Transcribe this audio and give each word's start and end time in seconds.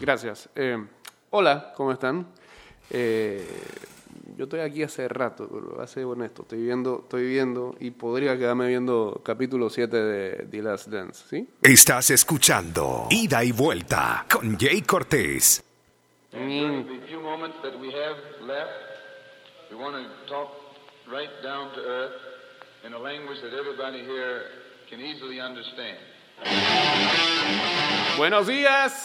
Gracias. 0.00 0.48
Eh, 0.56 0.82
hola, 1.28 1.74
¿cómo 1.76 1.92
están? 1.92 2.26
Eh, 2.88 3.46
yo 4.36 4.44
estoy 4.44 4.60
aquí 4.60 4.82
hace 4.82 5.06
rato, 5.08 5.46
pero 5.46 5.82
hace 5.82 6.02
honesto, 6.04 6.42
estoy 6.42 6.62
viendo, 6.62 7.00
estoy 7.02 7.26
viendo 7.28 7.76
y 7.78 7.90
podría 7.90 8.38
quedarme 8.38 8.66
viendo 8.66 9.20
capítulo 9.22 9.68
7 9.68 9.94
de 9.94 10.46
The 10.50 10.62
Last 10.62 10.88
Dance, 10.88 11.24
¿sí? 11.28 11.48
Estás 11.62 12.10
escuchando 12.10 13.08
Ida 13.10 13.44
y 13.44 13.52
Vuelta 13.52 14.24
con 14.32 14.58
Jay 14.58 14.80
Cortés. 14.80 15.62
During 16.32 16.86
the 16.86 17.06
few 17.06 17.20
moments 17.20 17.56
that 17.62 17.78
we 17.78 17.92
have 17.92 18.16
left, 18.46 18.70
we 19.70 19.76
want 19.76 19.96
to 19.96 20.32
talk 20.32 20.48
right 21.12 21.30
down 21.42 21.74
to 21.74 21.80
earth 21.80 22.14
in 22.86 22.94
a 22.94 22.98
language 22.98 23.40
that 23.42 23.52
everybody 23.52 24.00
here 24.00 24.44
can 24.88 25.00
easily 25.00 25.40
understand. 25.40 25.98
Buenos 28.16 28.46
días. 28.46 29.04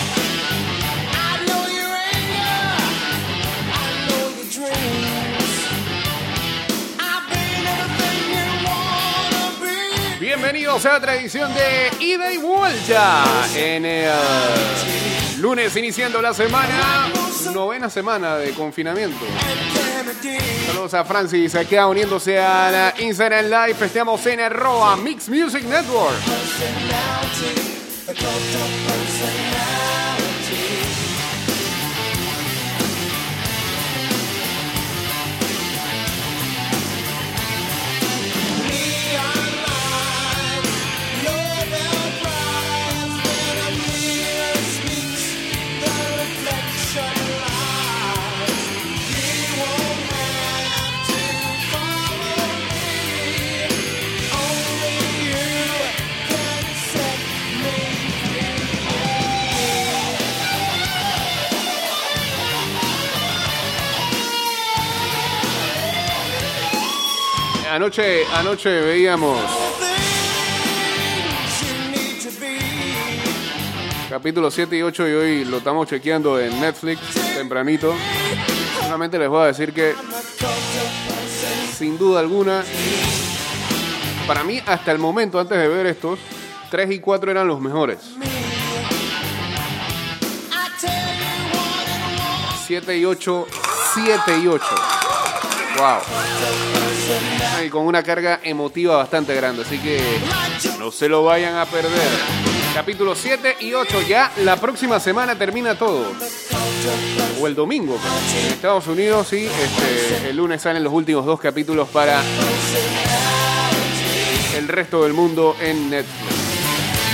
Bienvenidos 10.71 10.93
a 10.93 10.97
otra 10.99 11.15
de 11.53 11.91
Ida 11.99 12.31
y 12.31 12.37
Vuelta 12.37 13.25
en 13.57 13.83
el 13.83 14.09
lunes 15.41 15.75
iniciando 15.75 16.21
la 16.21 16.33
semana, 16.33 17.11
novena 17.53 17.89
semana 17.89 18.37
de 18.37 18.51
confinamiento. 18.53 19.19
Saludos 20.67 20.93
a 20.93 21.03
Francis, 21.03 21.53
queda 21.67 21.87
uniéndose 21.87 22.39
a 22.39 22.71
la 22.71 22.93
Instagram 23.03 23.47
Live. 23.47 23.85
Estamos 23.85 24.25
en 24.27 24.39
arroba 24.39 24.95
Mix 24.95 25.27
Music 25.27 25.63
Network. 25.63 26.15
Anoche, 67.71 68.25
anoche 68.33 68.69
veíamos 68.81 69.39
capítulos 74.09 74.53
7 74.53 74.77
y 74.77 74.81
8 74.81 75.07
y 75.07 75.11
hoy 75.13 75.45
lo 75.45 75.59
estamos 75.59 75.87
chequeando 75.87 76.37
en 76.37 76.59
Netflix 76.59 76.99
tempranito. 77.33 77.95
Solamente 78.81 79.17
les 79.17 79.29
voy 79.29 79.43
a 79.43 79.45
decir 79.45 79.71
que, 79.71 79.95
sin 81.73 81.97
duda 81.97 82.19
alguna, 82.19 82.61
para 84.27 84.43
mí 84.43 84.61
hasta 84.65 84.91
el 84.91 84.99
momento, 84.99 85.39
antes 85.39 85.57
de 85.57 85.69
ver 85.69 85.85
estos, 85.85 86.19
3 86.71 86.91
y 86.91 86.99
4 86.99 87.31
eran 87.31 87.47
los 87.47 87.61
mejores. 87.61 87.99
I 88.17 88.27
tell 90.77 90.91
you 90.91 91.57
what 91.57 91.87
and 91.87 92.19
what 92.19 92.57
7 92.67 92.97
y 92.97 93.05
8, 93.05 93.47
7 93.93 94.39
y 94.43 94.47
8. 94.47 95.00
Y 97.65 97.69
con 97.69 97.85
una 97.85 98.03
carga 98.03 98.39
emotiva 98.43 98.97
bastante 98.97 99.35
grande, 99.35 99.63
así 99.63 99.77
que 99.79 99.99
no 100.79 100.91
se 100.91 101.09
lo 101.09 101.23
vayan 101.23 101.55
a 101.55 101.65
perder. 101.65 102.09
Capítulos 102.73 103.19
7 103.21 103.57
y 103.59 103.73
8, 103.73 104.01
ya 104.07 104.31
la 104.37 104.55
próxima 104.57 104.99
semana 104.99 105.35
termina 105.35 105.75
todo. 105.75 106.05
O 107.41 107.47
el 107.47 107.55
domingo. 107.55 107.99
En 108.39 108.53
Estados 108.53 108.87
Unidos, 108.87 109.27
sí, 109.27 109.45
este, 109.45 110.29
el 110.29 110.37
lunes 110.37 110.61
salen 110.61 110.83
los 110.83 110.93
últimos 110.93 111.25
dos 111.25 111.39
capítulos 111.39 111.89
para 111.89 112.21
el 114.57 114.67
resto 114.67 115.03
del 115.03 115.13
mundo 115.13 115.55
en 115.59 115.89
Netflix. 115.89 116.41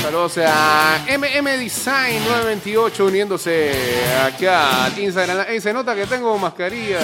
Saludos 0.01 0.37
a 0.45 1.05
MM 1.17 1.57
Design 1.57 2.23
928 2.23 3.05
uniéndose 3.05 3.71
acá 4.23 4.85
al 4.85 4.97
Instagram. 4.97 5.45
Ey, 5.49 5.59
se 5.59 5.73
nota 5.73 5.95
que 5.95 6.05
tengo 6.05 6.37
mascarilla. 6.37 6.99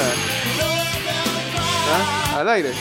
¿Ah? 1.91 2.39
Al 2.39 2.49
aire. 2.49 2.71
Sí. 2.71 2.77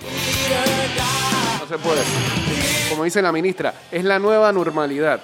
Por 0.00 0.08
favor. 0.08 1.60
No 1.60 1.66
se 1.68 1.78
puede. 1.78 2.00
Como 2.88 3.04
dice 3.04 3.22
la 3.22 3.32
ministra, 3.32 3.74
es 3.90 4.04
la 4.04 4.18
nueva 4.18 4.52
normalidad. 4.52 5.20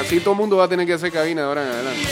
Así 0.00 0.20
todo 0.20 0.32
el 0.32 0.38
mundo 0.38 0.56
va 0.56 0.64
a 0.64 0.68
tener 0.68 0.86
que 0.86 0.92
hacer 0.92 1.10
cabina 1.10 1.42
de 1.42 1.46
ahora 1.48 1.62
en 1.64 1.68
adelante. 1.70 2.02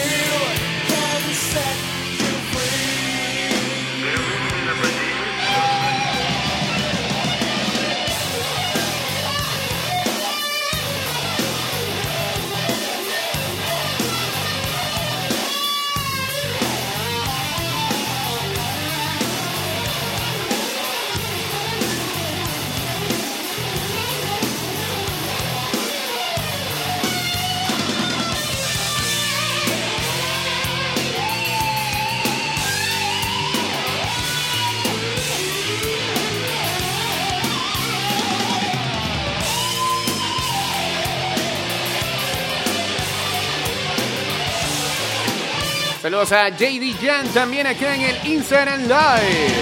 Saludos 46.25 46.33
a 46.33 46.56
JD 46.56 46.94
Jan 47.05 47.27
también 47.34 47.66
acá 47.66 47.97
en 47.97 48.03
el 48.03 48.27
Instagram 48.28 48.83
Live. 48.83 49.53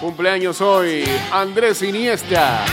Cumpleaños 0.00 0.60
hoy, 0.60 1.04
Andrés 1.32 1.80
Iniesta. 1.80 2.64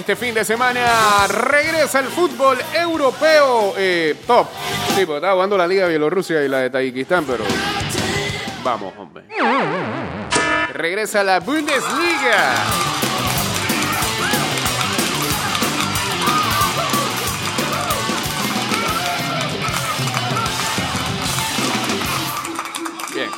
este 0.00 0.16
fin 0.16 0.32
de 0.32 0.46
semana 0.46 1.26
regresa 1.28 2.00
el 2.00 2.06
fútbol 2.06 2.58
europeo 2.72 3.74
eh, 3.76 4.16
top. 4.26 4.46
Sí, 4.94 5.04
porque 5.04 5.16
estaba 5.16 5.34
jugando 5.34 5.58
la 5.58 5.66
Liga 5.66 5.86
Bielorrusia 5.86 6.42
y 6.42 6.48
la 6.48 6.60
de 6.60 6.70
Tayikistán, 6.70 7.26
pero. 7.26 7.44
Vamos, 8.64 8.94
hombre. 8.96 9.24
Regresa 10.72 11.22
la 11.22 11.38
Bundesliga. 11.40 12.54
Bien. 23.14 23.30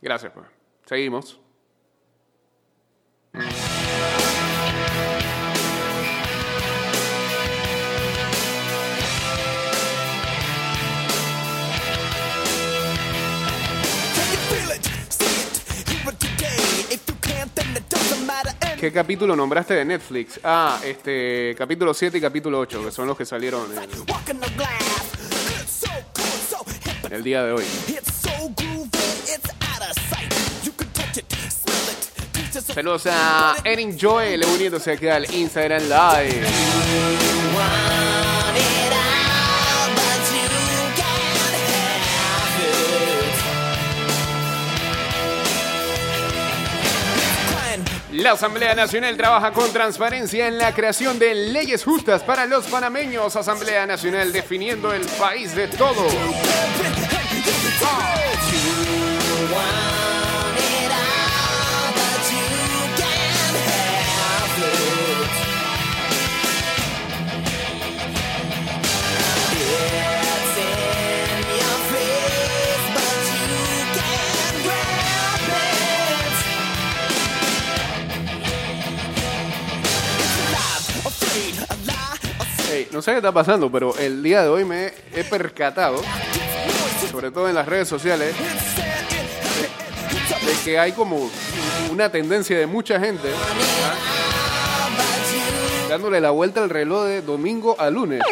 Gracias, 0.00 0.32
pues. 0.32 0.46
Seguimos. 0.86 1.41
¿Qué 18.82 18.90
capítulo 18.90 19.36
nombraste 19.36 19.74
de 19.74 19.84
Netflix? 19.84 20.40
Ah, 20.42 20.80
este, 20.84 21.54
capítulo 21.56 21.94
7 21.94 22.18
y 22.18 22.20
capítulo 22.20 22.58
8, 22.58 22.84
que 22.84 22.90
son 22.90 23.06
los 23.06 23.16
que 23.16 23.24
salieron 23.24 23.68
hip. 23.72 24.10
el 27.08 27.22
día 27.22 27.44
de 27.44 27.52
hoy. 27.52 27.64
Saludos 32.74 33.06
a 33.06 33.54
Erin 33.62 33.96
Joel 33.96 34.44
uniéndose 34.52 34.90
aquí 34.90 35.06
al 35.06 35.32
Instagram 35.32 35.82
Live. 35.82 36.42
La 48.22 48.32
Asamblea 48.32 48.72
Nacional 48.76 49.16
trabaja 49.16 49.50
con 49.50 49.72
transparencia 49.72 50.46
en 50.46 50.56
la 50.56 50.72
creación 50.72 51.18
de 51.18 51.34
leyes 51.34 51.82
justas 51.82 52.22
para 52.22 52.46
los 52.46 52.66
panameños. 52.68 53.34
Asamblea 53.34 53.84
Nacional 53.84 54.32
definiendo 54.32 54.92
el 54.92 55.04
país 55.18 55.56
de 55.56 55.66
todo. 55.66 56.06
No 82.92 83.00
sé 83.00 83.12
qué 83.12 83.16
está 83.18 83.32
pasando, 83.32 83.72
pero 83.72 83.96
el 83.98 84.22
día 84.22 84.42
de 84.42 84.48
hoy 84.48 84.64
me 84.64 84.92
he 85.14 85.24
percatado, 85.24 86.02
sobre 87.10 87.30
todo 87.30 87.48
en 87.48 87.54
las 87.54 87.66
redes 87.66 87.88
sociales, 87.88 88.34
de 90.44 90.52
que 90.64 90.78
hay 90.78 90.92
como 90.92 91.30
una 91.90 92.10
tendencia 92.10 92.58
de 92.58 92.66
mucha 92.66 93.00
gente 93.00 93.28
dándole 95.88 96.20
la 96.20 96.30
vuelta 96.30 96.62
al 96.62 96.70
reloj 96.70 97.04
de 97.04 97.22
domingo 97.22 97.76
a 97.78 97.88
lunes. 97.88 98.22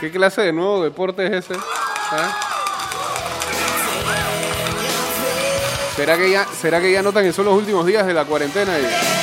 ¿Qué 0.00 0.10
clase 0.10 0.42
de 0.42 0.52
nuevo 0.52 0.82
deporte 0.82 1.26
es 1.26 1.44
ese? 1.44 1.54
¿Ah? 2.10 2.46
¿Será 5.94 6.16
que, 6.16 6.30
ya, 6.30 6.46
¿Será 6.46 6.80
que 6.80 6.90
ya 6.90 7.02
notan 7.02 7.24
que 7.24 7.32
son 7.32 7.44
los 7.44 7.54
últimos 7.54 7.84
días 7.84 8.06
de 8.06 8.14
la 8.14 8.24
cuarentena? 8.24 8.78
Y, 8.78 9.19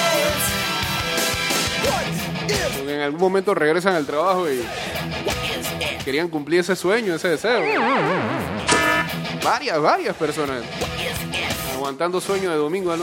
algún 3.08 3.22
momento 3.22 3.54
regresan 3.54 3.96
al 3.96 4.06
trabajo 4.06 4.50
y 4.50 4.64
querían 6.06 6.28
cumplir 6.30 6.62
ese 6.62 6.76
sueño, 6.76 7.16
ese 7.16 7.30
deseo. 7.30 7.62
Varias, 9.44 9.82
varias 9.82 10.16
personas. 10.16 10.64
Aguantando 11.74 12.22
sueño 12.22 12.50
de 12.50 12.58
domingo 12.58 12.92
a 12.92 12.98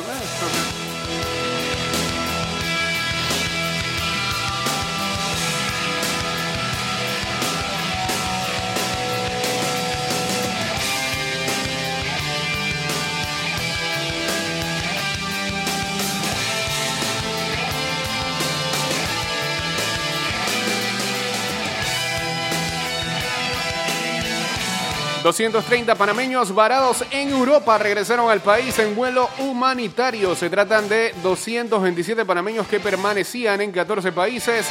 ...230 25.25 25.97
panameños 25.97 26.55
varados 26.55 27.03
en 27.11 27.31
Europa 27.31 27.79
regresaron 27.79 28.31
al 28.31 28.43
país 28.43 28.79
en 28.79 28.95
vuelo 28.95 29.31
humanitario. 29.39 30.35
Se 30.35 30.51
tratan 30.51 30.87
de 30.87 31.15
227 31.23 32.27
panameños 32.27 32.69
que 32.69 32.79
permanecían 32.79 33.63
en 33.63 33.73
14 33.73 34.13
países, 34.13 34.67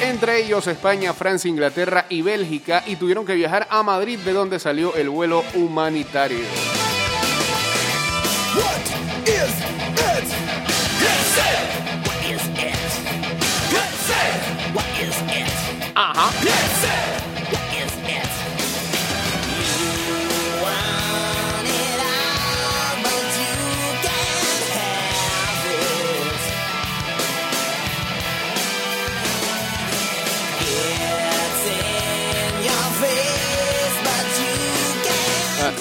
entre 0.00 0.38
ellos 0.38 0.68
España, 0.68 1.12
Francia, 1.12 1.48
Inglaterra 1.48 2.06
y 2.08 2.22
Bélgica, 2.22 2.84
y 2.86 2.94
tuvieron 2.94 3.26
que 3.26 3.34
viajar 3.34 3.66
a 3.70 3.82
Madrid, 3.82 4.20
de 4.20 4.32
donde 4.32 4.60
salió 4.60 4.94
el 4.94 5.08
vuelo 5.08 5.42
humanitario. 5.54 6.44
What 8.54 8.98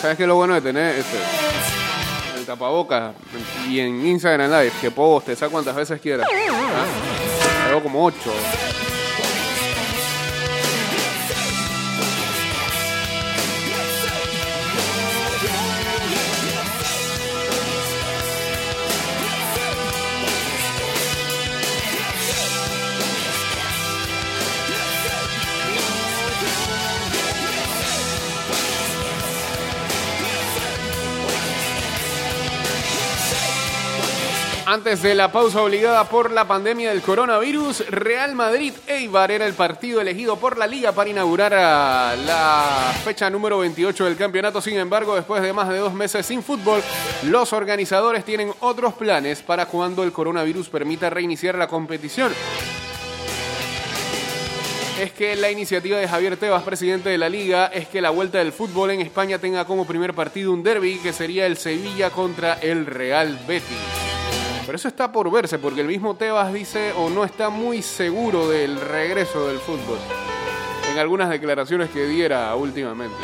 ¿Sabes 0.01 0.17
qué 0.17 0.23
es 0.23 0.27
lo 0.29 0.35
bueno 0.35 0.53
de 0.53 0.61
tener 0.61 0.95
este, 0.95 1.17
el 2.37 2.45
tapabocas 2.45 3.15
y 3.67 3.79
en 3.79 4.05
Instagram 4.05 4.51
Live? 4.51 4.73
Que 4.79 4.91
puedo 4.91 5.09
bostezar 5.09 5.49
cuantas 5.49 5.75
veces 5.75 5.99
quiera. 5.99 6.23
¿Ah? 6.23 7.69
Hago 7.69 7.81
como 7.81 8.05
8. 8.05 8.15
Antes 34.69 35.01
de 35.01 35.15
la 35.15 35.31
pausa 35.31 35.63
obligada 35.63 36.03
por 36.09 36.29
la 36.29 36.45
pandemia 36.45 36.89
del 36.89 37.01
coronavirus, 37.01 37.87
Real 37.89 38.35
Madrid 38.35 38.73
Eibar 38.85 39.31
era 39.31 39.45
el 39.45 39.53
partido 39.53 40.01
elegido 40.01 40.35
por 40.35 40.57
la 40.57 40.67
liga 40.67 40.91
para 40.91 41.09
inaugurar 41.09 41.53
la 41.53 42.93
fecha 43.01 43.29
número 43.29 43.59
28 43.59 44.03
del 44.03 44.17
campeonato. 44.17 44.59
Sin 44.59 44.77
embargo, 44.77 45.15
después 45.15 45.41
de 45.41 45.53
más 45.53 45.69
de 45.69 45.77
dos 45.77 45.93
meses 45.93 46.25
sin 46.25 46.43
fútbol, 46.43 46.83
los 47.23 47.53
organizadores 47.53 48.25
tienen 48.25 48.51
otros 48.59 48.93
planes 48.95 49.41
para 49.41 49.67
cuando 49.67 50.03
el 50.03 50.11
coronavirus 50.11 50.67
permita 50.67 51.09
reiniciar 51.09 51.55
la 51.55 51.69
competición. 51.69 52.33
Es 54.99 55.13
que 55.13 55.37
la 55.37 55.49
iniciativa 55.49 55.97
de 55.97 56.09
Javier 56.09 56.35
Tebas, 56.35 56.63
presidente 56.63 57.07
de 57.07 57.17
la 57.17 57.29
liga, 57.29 57.67
es 57.67 57.87
que 57.87 58.01
la 58.01 58.09
vuelta 58.09 58.39
del 58.39 58.51
fútbol 58.51 58.91
en 58.91 58.99
España 58.99 59.39
tenga 59.39 59.63
como 59.63 59.87
primer 59.87 60.13
partido 60.13 60.51
un 60.51 60.61
derby 60.61 60.97
que 60.97 61.13
sería 61.13 61.45
el 61.45 61.55
Sevilla 61.55 62.09
contra 62.09 62.55
el 62.55 62.85
Real 62.85 63.39
Betis. 63.47 64.16
Pero 64.67 64.75
eso 64.75 64.89
está 64.89 65.13
por 65.13 65.31
verse 65.31 65.59
porque 65.59 65.79
el 65.79 65.87
mismo 65.87 66.15
Tebas 66.15 66.51
dice 66.51 66.91
o 66.91 67.09
no 67.09 67.23
está 67.23 67.49
muy 67.49 67.81
seguro 67.81 68.49
del 68.49 68.81
regreso 68.81 69.47
del 69.47 69.59
fútbol 69.59 69.97
en 70.91 70.99
algunas 70.99 71.29
declaraciones 71.29 71.89
que 71.89 72.05
diera 72.05 72.53
últimamente. 72.53 73.15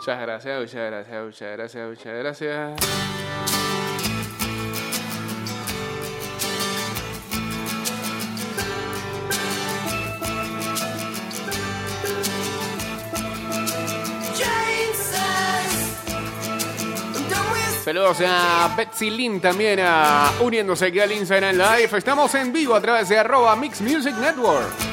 Muchas 0.00 0.18
gracias, 0.22 0.60
muchas 0.60 0.90
gracias, 0.90 1.24
muchas 1.24 1.56
gracias, 1.58 1.88
muchas 1.88 2.14
gracias. 2.14 2.80
Saludos 17.84 18.22
a 18.26 18.74
Betsy 18.74 19.10
Lin 19.10 19.38
también 19.38 19.80
a 19.82 20.32
uniéndose 20.40 20.86
aquí 20.86 21.00
al 21.00 21.12
Instagram 21.12 21.56
Live. 21.56 21.98
Estamos 21.98 22.34
en 22.36 22.54
vivo 22.54 22.74
a 22.74 22.80
través 22.80 23.10
de 23.10 23.18
arroba 23.18 23.54
Mix 23.54 23.82
Music 23.82 24.14
Network. 24.16 24.89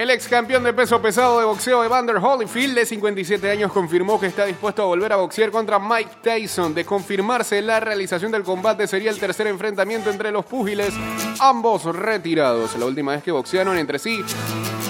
El 0.00 0.08
ex 0.08 0.28
campeón 0.28 0.64
de 0.64 0.72
peso 0.72 1.02
pesado 1.02 1.40
de 1.40 1.44
boxeo 1.44 1.84
Evander 1.84 2.16
Holyfield, 2.16 2.74
de 2.74 2.86
57 2.86 3.50
años, 3.50 3.70
confirmó 3.70 4.18
que 4.18 4.28
está 4.28 4.46
dispuesto 4.46 4.80
a 4.80 4.86
volver 4.86 5.12
a 5.12 5.16
boxear 5.16 5.50
contra 5.50 5.78
Mike 5.78 6.10
Tyson. 6.22 6.72
De 6.72 6.86
confirmarse 6.86 7.60
la 7.60 7.80
realización 7.80 8.32
del 8.32 8.42
combate, 8.42 8.86
sería 8.86 9.10
el 9.10 9.18
tercer 9.18 9.46
enfrentamiento 9.48 10.08
entre 10.08 10.32
los 10.32 10.46
púgiles, 10.46 10.94
ambos 11.38 11.84
retirados. 11.84 12.78
La 12.78 12.86
última 12.86 13.12
vez 13.12 13.22
que 13.22 13.30
boxearon 13.30 13.76
entre 13.76 13.98
sí, 13.98 14.24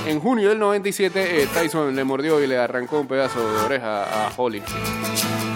en 0.07 0.21
junio 0.21 0.50
del 0.50 0.61
97, 0.61 1.43
eh, 1.43 1.49
Tyson 1.52 1.97
le 1.97 2.05
mordió 2.05 2.40
y 2.40 2.47
le 2.47 2.57
arrancó 2.57 3.00
un 3.00 3.09
pedazo 3.09 3.40
de 3.40 3.64
oreja 3.64 4.26
a 4.29 4.33
Holyfield. 4.37 5.50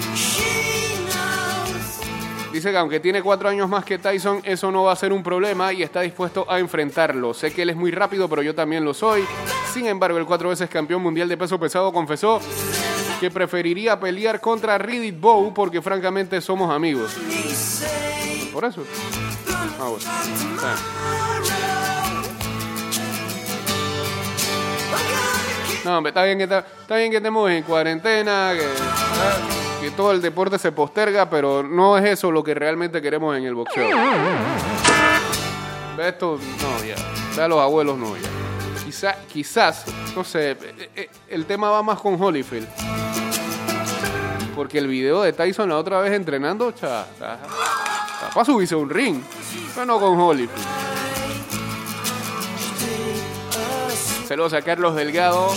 Dice 2.54 2.70
que 2.70 2.78
aunque 2.78 3.00
tiene 3.00 3.20
cuatro 3.20 3.48
años 3.48 3.68
más 3.68 3.84
que 3.84 3.98
Tyson, 3.98 4.40
eso 4.44 4.70
no 4.70 4.84
va 4.84 4.92
a 4.92 4.96
ser 4.96 5.12
un 5.12 5.24
problema 5.24 5.72
y 5.72 5.82
está 5.82 6.02
dispuesto 6.02 6.48
a 6.48 6.60
enfrentarlo. 6.60 7.34
Sé 7.34 7.52
que 7.52 7.62
él 7.62 7.70
es 7.70 7.74
muy 7.74 7.90
rápido, 7.90 8.28
pero 8.28 8.42
yo 8.42 8.54
también 8.54 8.84
lo 8.84 8.94
soy. 8.94 9.24
Sin 9.72 9.86
embargo, 9.88 10.18
el 10.18 10.24
cuatro 10.24 10.50
veces 10.50 10.70
campeón 10.70 11.02
mundial 11.02 11.28
de 11.28 11.36
peso 11.36 11.58
pesado 11.58 11.92
confesó 11.92 12.40
que 13.18 13.28
preferiría 13.28 13.98
pelear 13.98 14.40
contra 14.40 14.78
Riddick 14.78 15.18
Bowe 15.18 15.52
porque 15.52 15.82
francamente 15.82 16.40
somos 16.40 16.70
amigos. 16.70 17.16
Por 18.52 18.64
eso. 18.64 18.84
Ah, 19.80 19.88
bueno. 19.88 20.04
No, 25.84 25.98
hombre, 25.98 26.10
está 26.10 26.22
bien 26.22 26.38
que, 26.38 26.44
está, 26.44 26.60
está 26.60 26.96
bien 26.98 27.10
que 27.10 27.16
estemos 27.16 27.50
en 27.50 27.64
cuarentena, 27.64 28.52
que 29.84 29.90
todo 29.90 30.12
el 30.12 30.22
deporte 30.22 30.58
se 30.58 30.72
posterga, 30.72 31.28
pero 31.28 31.62
no 31.62 31.98
es 31.98 32.04
eso 32.06 32.30
lo 32.30 32.42
que 32.42 32.54
realmente 32.54 33.02
queremos 33.02 33.36
en 33.36 33.44
el 33.44 33.54
boxeo. 33.54 33.86
Esto, 35.98 36.38
no, 36.38 36.84
ya. 36.86 36.94
Ve 37.36 37.42
a 37.42 37.48
los 37.48 37.60
abuelos, 37.60 37.98
no, 37.98 38.16
ya. 38.16 38.30
Quizá, 38.82 39.14
quizás, 39.30 39.84
no 40.16 40.24
sé, 40.24 40.52
eh, 40.52 40.90
eh, 40.96 41.10
el 41.28 41.44
tema 41.44 41.70
va 41.70 41.82
más 41.82 42.00
con 42.00 42.20
Holyfield. 42.20 42.66
Porque 44.56 44.78
el 44.78 44.88
video 44.88 45.20
de 45.20 45.34
Tyson 45.34 45.68
la 45.68 45.76
otra 45.76 46.00
vez 46.00 46.14
entrenando, 46.14 46.72
cha, 46.72 47.04
para 48.32 48.44
subirse 48.46 48.74
un 48.74 48.88
ring. 48.88 49.20
Pero 49.74 49.84
no 49.84 50.00
con 50.00 50.18
Holyfield. 50.18 50.66
Saludos 54.26 54.54
a 54.54 54.62
Carlos 54.62 54.96
Delgado. 54.96 55.50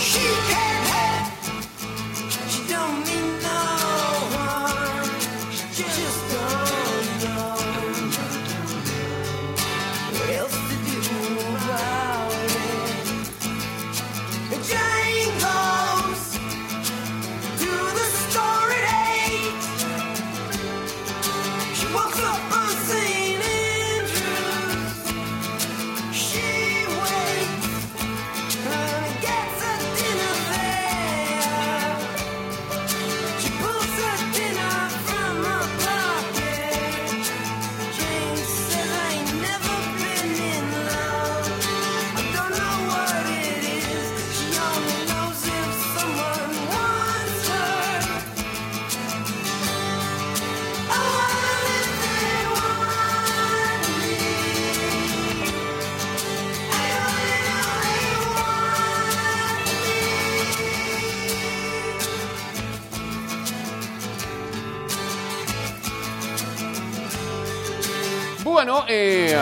Bueno, 68.58 68.84
eh, 68.88 69.38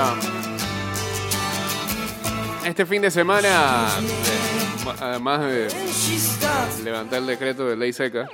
este 2.67 2.85
fin 2.85 3.01
de 3.01 3.11
semana, 3.11 3.89
eh, 3.99 4.85
ma- 4.85 4.95
además 5.01 5.41
de 5.41 5.63
And 5.73 5.89
she 5.89 6.19
starts 6.19 6.81
levantar 6.81 7.21
el 7.21 7.27
decreto 7.27 7.67
de 7.67 7.77
ley 7.79 7.95
seca, 7.95 8.29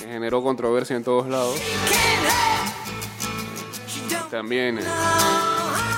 que 0.00 0.06
generó 0.06 0.42
controversia 0.42 0.96
en 0.96 1.04
todos 1.04 1.28
lados, 1.28 1.60
también 4.30 4.78
eh, 4.78 4.82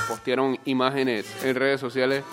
postearon 0.09 0.59
imágenes 0.65 1.27
en 1.45 1.55
redes 1.55 1.81
sociales 1.81 2.25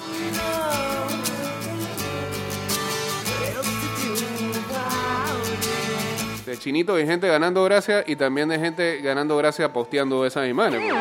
it. 6.66 6.88
de 6.88 7.06
gente 7.06 7.28
ganando 7.28 7.64
gracia 7.64 8.04
y 8.06 8.16
también 8.16 8.50
de 8.50 8.60
gente 8.60 9.00
ganando 9.02 9.38
gracia 9.38 9.72
posteando 9.72 10.26
esas 10.26 10.48
imágenes. 10.48 10.94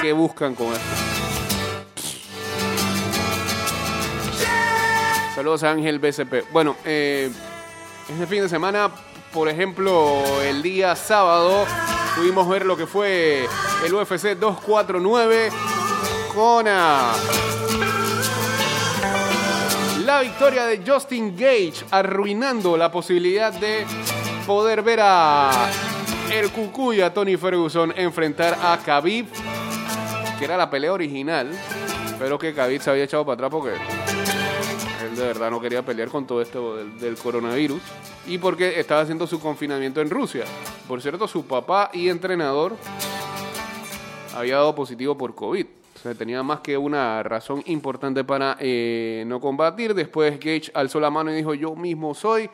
¿Qué 0.00 0.12
buscan 0.12 0.54
con 0.54 0.68
esto? 0.68 0.84
Saludos 5.34 5.64
a 5.64 5.70
Ángel 5.70 5.98
BCP. 5.98 6.52
Bueno, 6.52 6.76
eh, 6.84 7.30
este 8.08 8.26
fin 8.26 8.42
de 8.42 8.48
semana, 8.48 8.90
por 9.32 9.48
ejemplo, 9.48 10.22
el 10.42 10.62
día 10.62 10.94
sábado, 10.94 11.66
pudimos 12.14 12.48
ver 12.48 12.64
lo 12.66 12.76
que 12.76 12.86
fue 12.86 13.48
el 13.84 13.94
UFC 13.94 14.36
249 14.38 15.50
con 16.34 16.66
ah, 16.68 17.14
la 20.04 20.20
victoria 20.20 20.66
de 20.66 20.82
Justin 20.86 21.34
Gage, 21.36 21.74
arruinando 21.90 22.76
la 22.76 22.92
posibilidad 22.92 23.52
de 23.52 23.86
poder 24.46 24.82
ver 24.82 25.00
a 25.02 25.70
el 26.30 26.50
Cucuy, 26.50 27.00
a 27.00 27.12
Tony 27.12 27.36
Ferguson, 27.36 27.92
enfrentar 27.96 28.58
a 28.60 28.78
Khabib, 28.84 29.26
que 30.38 30.44
era 30.44 30.56
la 30.56 30.68
pelea 30.68 30.92
original, 30.92 31.50
pero 32.18 32.38
que 32.38 32.52
Khabib 32.52 32.82
se 32.82 32.90
había 32.90 33.04
echado 33.04 33.24
para 33.24 33.34
atrás 33.34 33.50
porque 33.50 33.70
él 35.04 35.16
de 35.16 35.22
verdad 35.22 35.50
no 35.50 35.60
quería 35.60 35.84
pelear 35.84 36.08
con 36.08 36.26
todo 36.26 36.42
esto 36.42 36.76
del, 36.76 37.16
coronavirus 37.16 37.80
y 38.26 38.38
porque 38.38 38.78
estaba 38.78 39.02
haciendo 39.02 39.26
su 39.26 39.40
confinamiento 39.40 40.00
en 40.00 40.10
Rusia. 40.10 40.44
Por 40.88 41.00
cierto, 41.00 41.26
su 41.26 41.46
papá 41.46 41.90
y 41.92 42.08
entrenador 42.08 42.76
había 44.36 44.56
dado 44.56 44.74
positivo 44.74 45.16
por 45.16 45.34
COVID. 45.34 45.66
O 45.94 45.98
sea, 45.98 46.14
tenía 46.14 46.42
más 46.42 46.60
que 46.60 46.76
una 46.76 47.22
razón 47.22 47.62
importante 47.66 48.24
para 48.24 48.56
eh, 48.60 49.24
no 49.26 49.40
combatir. 49.40 49.94
Después 49.94 50.38
Gage 50.38 50.70
alzó 50.74 51.00
la 51.00 51.08
mano 51.08 51.30
y 51.30 51.36
dijo, 51.36 51.54
yo 51.54 51.74
mismo 51.74 52.14
soy. 52.14 52.50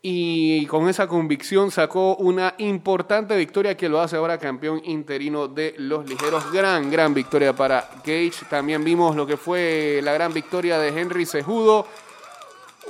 Y 0.00 0.64
con 0.66 0.88
esa 0.88 1.08
convicción 1.08 1.72
sacó 1.72 2.14
una 2.16 2.54
importante 2.58 3.36
victoria 3.36 3.76
que 3.76 3.88
lo 3.88 4.00
hace 4.00 4.16
ahora 4.16 4.38
campeón 4.38 4.80
interino 4.84 5.48
de 5.48 5.74
los 5.78 6.08
ligeros. 6.08 6.52
Gran, 6.52 6.88
gran 6.88 7.12
victoria 7.12 7.52
para 7.52 7.88
Gage. 8.04 8.46
También 8.48 8.84
vimos 8.84 9.16
lo 9.16 9.26
que 9.26 9.36
fue 9.36 10.00
la 10.04 10.12
gran 10.12 10.32
victoria 10.32 10.78
de 10.78 10.88
Henry 10.88 11.26
Cejudo. 11.26 11.86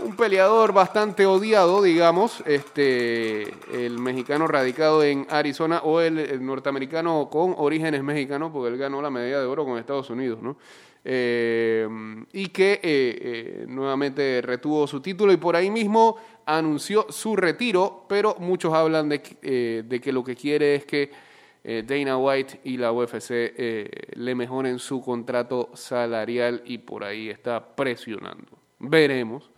Un 0.05 0.17
peleador 0.17 0.73
bastante 0.73 1.25
odiado, 1.27 1.83
digamos, 1.83 2.43
este, 2.47 3.55
el 3.73 3.99
mexicano 3.99 4.47
radicado 4.47 5.03
en 5.03 5.27
Arizona 5.29 5.81
o 5.83 6.01
el, 6.01 6.19
el 6.19 6.45
norteamericano 6.45 7.29
con 7.31 7.55
orígenes 7.57 8.05
mexicanos, 8.05 8.53
porque 8.53 8.69
él 8.69 8.79
ganó 8.79 9.03
la 9.03 9.11
medalla 9.11 9.41
de 9.41 9.47
oro 9.47 9.65
con 9.65 9.77
Estados 9.77 10.11
Unidos, 10.11 10.41
¿no? 10.41 10.57
eh, 11.05 11.89
y 12.33 12.49
que 12.49 12.73
eh, 12.73 12.81
eh, 12.83 13.65
nuevamente 13.67 14.43
retuvo 14.43 14.87
su 14.87 15.01
título 15.01 15.33
y 15.33 15.37
por 15.37 15.57
ahí 15.57 15.71
mismo 15.71 16.17
anunció 16.49 17.07
su 17.11 17.37
retiro, 17.37 18.07
pero 18.09 18.37
muchos 18.39 18.73
hablan 18.73 19.09
de, 19.11 19.21
que- 19.23 19.37
eh, 19.43 19.83
lo 20.13 20.25
que 20.25 20.35
quiere 20.35 20.75
es 20.77 20.85
que 20.87 21.11
eh, 21.63 21.85
Dana 21.87 22.17
White 22.17 22.61
y 22.65 22.79
la 22.79 22.91
UFC 22.93 23.31
eh, 23.31 23.91
le 24.15 24.35
mejoren 24.35 24.79
su 24.79 25.03
contrato 25.03 25.71
salarial 25.75 26.63
y 26.65 26.79
por 26.79 27.05
ahí 27.05 27.29
está 27.29 27.65
presionando. 27.77 28.47
Veremos. 28.79 29.51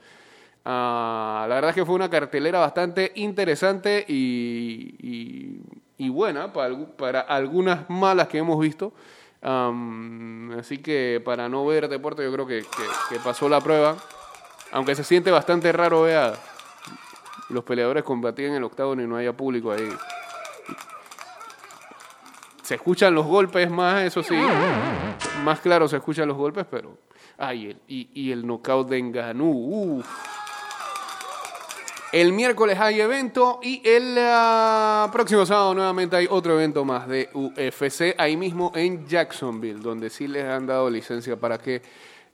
Ah, 0.64 1.46
la 1.48 1.54
verdad 1.54 1.70
es 1.70 1.76
que 1.76 1.84
fue 1.86 1.94
una 1.94 2.10
cartelera 2.10 2.58
bastante 2.58 3.12
interesante 3.14 4.04
y, 4.08 5.60
buena 6.08 6.52
para, 6.52 6.70
algu- 6.74 6.88
para 6.96 7.20
algunas 7.20 7.88
malas 7.88 8.26
que 8.28 8.38
hemos 8.38 8.58
visto. 8.58 8.92
Así 10.58 10.78
que 10.78 11.22
para 11.24 11.48
no 11.48 11.64
ver 11.66 11.88
deporte 11.88 12.22
yo 12.24 12.32
creo 12.32 12.46
que, 12.46 12.58
que- 12.62 13.14
que 13.14 13.20
pasó 13.20 13.48
la 13.48 13.60
prueba. 13.60 13.96
Aunque 14.72 14.94
se 14.94 15.02
siente 15.04 15.30
bastante 15.30 15.72
raro, 15.72 16.02
vea, 16.02 16.32
los 17.50 17.64
peleadores 17.64 18.04
combatían 18.04 18.50
en 18.50 18.56
el 18.56 18.64
octágono 18.64 19.02
y 19.02 19.06
no 19.06 19.16
haya 19.16 19.32
público 19.32 19.72
ahí. 19.72 19.88
Se 22.62 22.76
escuchan 22.76 23.14
los 23.14 23.26
golpes 23.26 23.68
más, 23.70 24.04
eso 24.04 24.22
sí. 24.22 24.36
Más 25.42 25.60
claro 25.60 25.88
se 25.88 25.96
escuchan 25.96 26.28
los 26.28 26.36
golpes, 26.36 26.66
pero... 26.70 26.98
Ay, 27.36 27.70
el, 27.70 27.80
y, 27.88 28.30
el 28.30 28.46
knockout 28.46 28.88
de 28.88 29.34
uf. 29.40 30.06
El 32.12 32.32
miércoles 32.32 32.78
hay 32.78 33.00
evento 33.00 33.60
y 33.62 33.80
el 33.88 34.16
ah, 34.18 35.08
próximo 35.12 35.46
sábado 35.46 35.74
nuevamente 35.74 36.16
hay 36.16 36.26
otro 36.28 36.54
evento 36.54 36.84
más 36.84 37.08
de 37.08 37.30
UFC 37.32 38.14
ahí 38.18 38.36
mismo 38.36 38.72
en 38.74 39.06
Jacksonville, 39.06 39.80
donde 39.80 40.10
sí 40.10 40.26
les 40.26 40.44
han 40.44 40.66
dado 40.66 40.90
licencia 40.90 41.38
para 41.38 41.58
que 41.58 41.82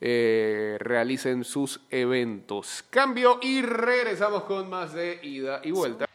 eh, 0.00 0.76
realicen 0.78 1.44
sus 1.44 1.80
eventos. 1.90 2.84
Cambio 2.90 3.38
y 3.42 3.62
regresamos 3.62 4.44
con 4.44 4.68
más 4.68 4.92
de 4.92 5.18
ida 5.22 5.60
y 5.64 5.70
vuelta. 5.70 6.06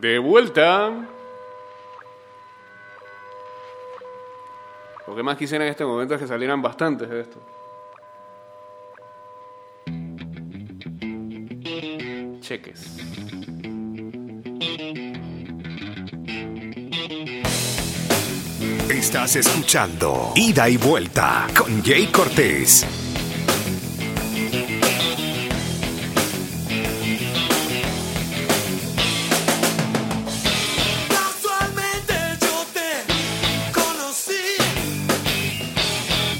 De 0.00 0.18
vuelta. 0.18 1.08
Lo 5.06 5.14
que 5.14 5.22
más 5.22 5.36
quisiera 5.36 5.64
en 5.64 5.70
este 5.70 5.84
momento 5.84 6.14
es 6.14 6.20
que 6.20 6.26
salieran 6.26 6.60
bastantes 6.60 7.08
de 7.08 7.20
esto. 7.20 7.40
Cheques. 12.40 12.96
Estás 19.06 19.36
escuchando 19.36 20.32
Ida 20.34 20.68
y 20.68 20.78
Vuelta 20.78 21.46
con 21.56 21.80
Jay 21.84 22.08
Cortés. 22.08 22.84
Casualmente 31.08 32.14
yo 32.40 32.66
te 32.74 33.04
conocí 33.72 34.56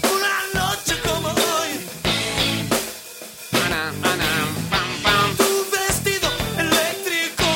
una 0.03 0.37
noche 0.61 0.95
como 1.05 1.29
hoy. 1.29 1.87
Tu 5.37 5.51
vestido 5.71 6.29
eléctrico 6.59 7.47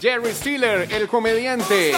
Jerry 0.00 0.32
Stiller, 0.32 0.90
el 0.90 1.06
comediante. 1.06 1.92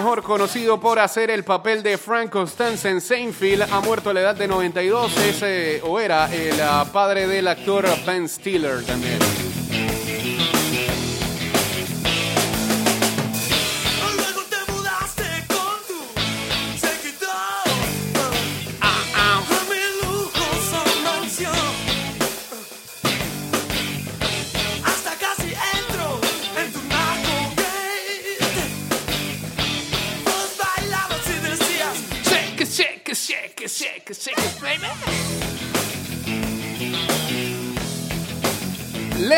Mejor 0.00 0.22
conocido 0.22 0.80
por 0.80 0.98
hacer 0.98 1.30
el 1.30 1.44
papel 1.44 1.82
de 1.82 1.98
Frank 1.98 2.30
Constance 2.30 2.88
en 2.88 3.02
Seinfeld, 3.02 3.64
ha 3.70 3.80
muerto 3.80 4.08
a 4.08 4.14
la 4.14 4.20
edad 4.20 4.34
de 4.34 4.48
92, 4.48 5.14
es, 5.18 5.42
eh, 5.42 5.82
o 5.84 6.00
era 6.00 6.34
el 6.34 6.58
ah, 6.58 6.86
padre 6.90 7.26
del 7.26 7.46
actor 7.46 7.86
Ben 8.06 8.26
Stiller 8.26 8.82
también. 8.82 9.18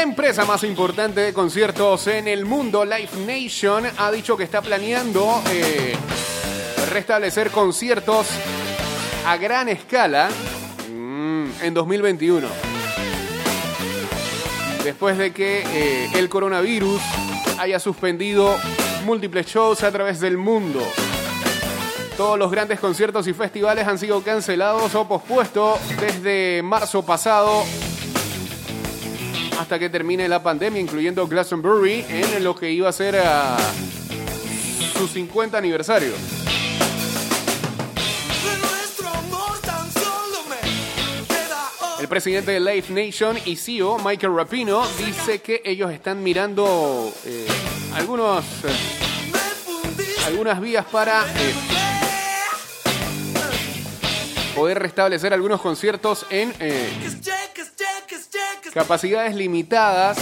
La 0.02 0.08
empresa 0.08 0.44
más 0.44 0.64
importante 0.64 1.20
de 1.20 1.32
conciertos 1.32 2.08
en 2.08 2.26
el 2.26 2.44
mundo, 2.44 2.84
Live 2.84 3.24
Nation, 3.24 3.84
ha 3.98 4.10
dicho 4.10 4.36
que 4.36 4.42
está 4.42 4.60
planeando 4.60 5.40
eh, 5.48 5.94
restablecer 6.90 7.52
conciertos 7.52 8.26
a 9.24 9.36
gran 9.36 9.68
escala 9.68 10.28
mm, 10.92 11.44
en 11.62 11.72
2021. 11.72 12.48
Después 14.82 15.16
de 15.18 15.32
que 15.32 15.60
eh, 15.60 16.10
el 16.16 16.28
coronavirus 16.28 17.00
haya 17.60 17.78
suspendido 17.78 18.56
múltiples 19.04 19.46
shows 19.46 19.84
a 19.84 19.92
través 19.92 20.18
del 20.18 20.36
mundo. 20.36 20.80
Todos 22.16 22.36
los 22.36 22.50
grandes 22.50 22.80
conciertos 22.80 23.28
y 23.28 23.34
festivales 23.34 23.86
han 23.86 23.98
sido 23.98 24.20
cancelados 24.24 24.96
o 24.96 25.06
pospuestos 25.06 25.78
desde 26.00 26.60
marzo 26.64 27.06
pasado 27.06 27.62
hasta 29.62 29.78
que 29.78 29.88
termine 29.88 30.28
la 30.28 30.42
pandemia, 30.42 30.80
incluyendo 30.80 31.28
Glastonbury, 31.28 32.04
en 32.08 32.42
lo 32.42 32.56
que 32.56 32.68
iba 32.72 32.88
a 32.88 32.92
ser 32.92 33.16
ah, 33.24 33.56
su 34.98 35.06
50 35.06 35.56
aniversario. 35.56 36.12
El 42.00 42.08
presidente 42.08 42.50
de 42.50 42.58
Live 42.58 42.86
Nation 42.88 43.38
y 43.44 43.54
CEO, 43.54 43.98
Michael 44.04 44.34
Rapino, 44.34 44.84
dice 44.98 45.38
que 45.38 45.62
ellos 45.64 45.92
están 45.92 46.24
mirando 46.24 47.14
eh, 47.24 47.46
algunos, 47.94 48.44
eh, 48.64 50.26
algunas 50.26 50.60
vías 50.60 50.84
para 50.86 51.24
eh, 51.24 51.54
poder 54.56 54.80
restablecer 54.80 55.32
algunos 55.32 55.60
conciertos 55.60 56.26
en 56.30 56.52
capacidades 58.72 59.34
limitadas 59.34 60.18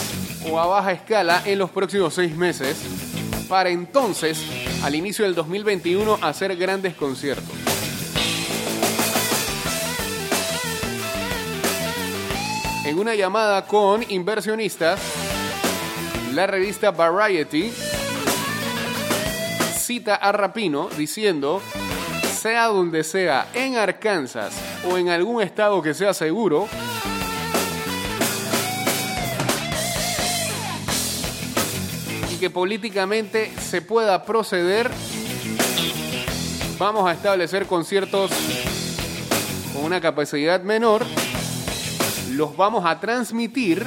o 0.51 0.59
a 0.59 0.67
baja 0.67 0.93
escala 0.93 1.43
en 1.45 1.59
los 1.59 1.71
próximos 1.71 2.15
seis 2.15 2.35
meses, 2.37 2.77
para 3.49 3.71
entonces, 3.71 4.43
al 4.83 4.95
inicio 4.95 5.25
del 5.25 5.35
2021, 5.35 6.19
hacer 6.21 6.57
grandes 6.57 6.95
conciertos. 6.95 7.55
En 12.85 12.99
una 12.99 13.15
llamada 13.15 13.67
con 13.67 14.05
inversionistas, 14.11 15.01
la 16.35 16.47
revista 16.47 16.91
Variety 16.91 17.73
cita 19.79 20.17
a 20.17 20.33
Rapino 20.33 20.89
diciendo, 20.97 21.61
sea 22.41 22.67
donde 22.67 23.05
sea, 23.05 23.49
en 23.55 23.77
Arkansas 23.77 24.55
o 24.89 24.97
en 24.97 25.09
algún 25.09 25.43
estado 25.43 25.83
que 25.83 25.95
sea 25.95 26.15
seguro, 26.15 26.69
que 32.41 32.49
políticamente 32.49 33.53
se 33.61 33.83
pueda 33.83 34.25
proceder, 34.25 34.91
vamos 36.79 37.07
a 37.07 37.13
establecer 37.13 37.67
conciertos 37.67 38.31
con 39.75 39.85
una 39.85 40.01
capacidad 40.01 40.63
menor, 40.63 41.05
los 42.31 42.57
vamos 42.57 42.87
a 42.87 42.99
transmitir 42.99 43.87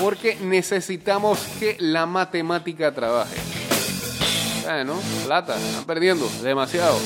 porque 0.00 0.36
necesitamos 0.36 1.38
que 1.60 1.76
la 1.78 2.06
matemática 2.06 2.94
trabaje. 2.94 3.36
Bueno, 4.64 4.94
plata, 5.26 5.54
están 5.54 5.84
perdiendo 5.84 6.26
demasiado. 6.42 6.98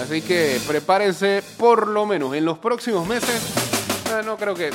Así 0.00 0.22
que 0.22 0.60
prepárense 0.68 1.42
por 1.58 1.88
lo 1.88 2.06
menos 2.06 2.32
en 2.32 2.44
los 2.44 2.58
próximos 2.58 3.08
meses. 3.08 3.42
eh, 4.12 4.22
no 4.24 4.36
creo 4.36 4.54
que 4.54 4.70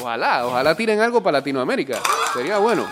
Ojalá, 0.00 0.46
ojalá 0.46 0.74
tiren 0.74 1.00
algo 1.00 1.22
para 1.22 1.38
Latinoamérica. 1.38 1.98
Sería 2.32 2.58
bueno. 2.58 2.86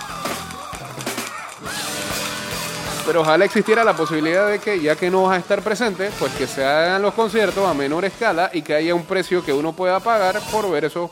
Pero 3.07 3.21
ojalá 3.21 3.45
existiera 3.45 3.85
la 3.85 3.95
posibilidad 3.95 4.49
de 4.49 4.59
que, 4.59 4.81
ya 4.81 4.97
que 4.97 5.11
no 5.11 5.23
vas 5.23 5.37
a 5.37 5.41
estar 5.41 5.63
presente, 5.63 6.11
pues 6.19 6.33
que 6.33 6.49
se 6.49 6.65
hagan 6.65 7.01
los 7.01 7.15
conciertos 7.15 7.65
a 7.65 7.73
menor 7.73 8.05
escala 8.05 8.51
y 8.53 8.63
que 8.63 8.75
haya 8.75 8.97
un 8.97 9.05
precio 9.05 9.45
que 9.45 9.53
uno 9.53 9.73
pueda 9.73 10.01
pagar 10.01 10.41
por 10.51 10.69
ver 10.69 10.87
esos 10.87 11.11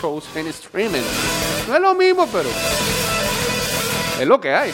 shows 0.00 0.24
en 0.36 0.46
streaming. 0.46 1.02
No 1.66 1.74
es 1.74 1.80
lo 1.80 1.94
mismo, 1.94 2.28
pero 2.32 2.48
es 4.20 4.26
lo 4.26 4.40
que 4.40 4.54
hay. 4.54 4.72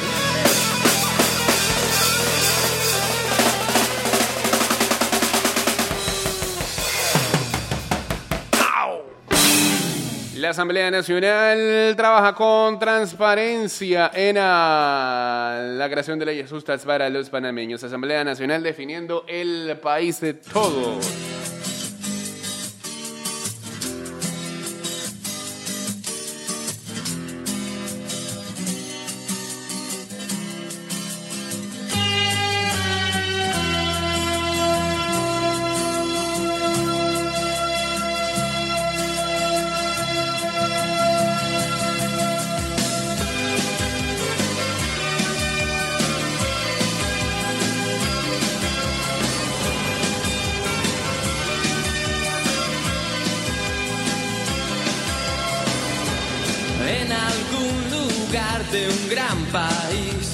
La 10.43 10.51
Asamblea 10.51 10.91
Nacional 10.91 11.95
trabaja 11.97 12.35
con 12.35 12.77
transparencia 12.81 14.11
en 14.13 14.35
la 14.35 15.87
creación 15.89 16.19
de 16.19 16.27
leyes 16.27 16.51
justas 16.51 16.85
para 16.85 17.09
los 17.11 17.31
panameños. 17.31 17.85
Asamblea 17.85 18.25
Nacional 18.25 18.61
definiendo 18.61 19.25
el 19.29 19.79
país 19.81 20.21
de 20.21 20.35
todos. 20.35 21.32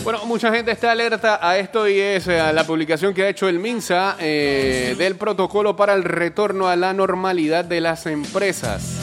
Bueno, 0.08 0.24
mucha 0.24 0.50
gente 0.50 0.70
está 0.70 0.92
alerta 0.92 1.38
a 1.46 1.58
esto 1.58 1.86
y 1.86 2.00
es 2.00 2.28
eh, 2.28 2.40
a 2.40 2.50
la 2.54 2.64
publicación 2.64 3.12
que 3.12 3.24
ha 3.24 3.28
hecho 3.28 3.46
el 3.46 3.58
MINSA 3.58 4.16
eh, 4.18 4.94
del 4.96 5.16
protocolo 5.16 5.76
para 5.76 5.92
el 5.92 6.02
retorno 6.02 6.66
a 6.66 6.76
la 6.76 6.94
normalidad 6.94 7.66
de 7.66 7.82
las 7.82 8.06
empresas. 8.06 9.02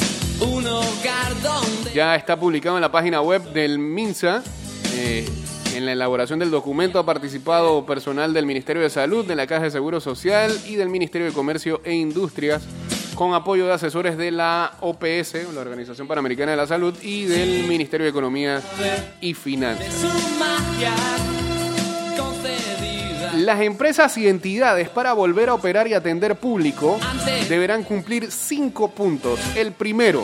Ya 1.94 2.16
está 2.16 2.40
publicado 2.40 2.78
en 2.78 2.82
la 2.82 2.92
página 2.92 3.22
web 3.22 3.44
del 3.54 3.78
MINSA. 3.78 4.42
eh, 4.96 5.30
en 5.76 5.86
la 5.86 5.92
elaboración 5.92 6.40
del 6.40 6.50
documento 6.50 7.00
ha 7.00 7.06
participado 7.06 7.86
personal 7.86 8.34
del 8.34 8.46
Ministerio 8.46 8.82
de 8.82 8.90
Salud, 8.90 9.26
de 9.26 9.36
la 9.36 9.46
Caja 9.46 9.66
de 9.66 9.72
Seguro 9.72 10.00
Social 10.00 10.58
y 10.66 10.76
del 10.76 10.90
Ministerio 10.90 11.28
de 11.28 11.34
Comercio 11.34 11.82
e 11.84 11.94
Industrias, 11.94 12.64
con 13.16 13.34
apoyo 13.34 13.66
de 13.66 13.74
asesores 13.74 14.18
de 14.18 14.30
la 14.32 14.74
OPS, 14.82 15.54
la 15.54 15.62
Organización 15.62 16.08
Panamericana 16.08 16.52
de 16.52 16.58
la 16.58 16.68
Salud, 16.68 16.94
y 17.02 17.26
del 17.26 17.64
Ministerio 17.68 18.04
de 18.04 18.10
Economía 18.10 18.62
y 19.22 19.34
Finanzas. 19.34 19.88
Las 23.38 23.62
empresas 23.62 24.18
y 24.18 24.28
entidades 24.28 24.90
para 24.90 25.14
volver 25.14 25.50
a 25.50 25.54
operar 25.54 25.88
y 25.88 25.94
atender 25.94 26.36
público 26.36 27.00
deberán 27.50 27.84
cumplir 27.84 28.32
cinco 28.32 28.92
puntos. 28.92 29.40
El 29.56 29.72
primero, 29.72 30.24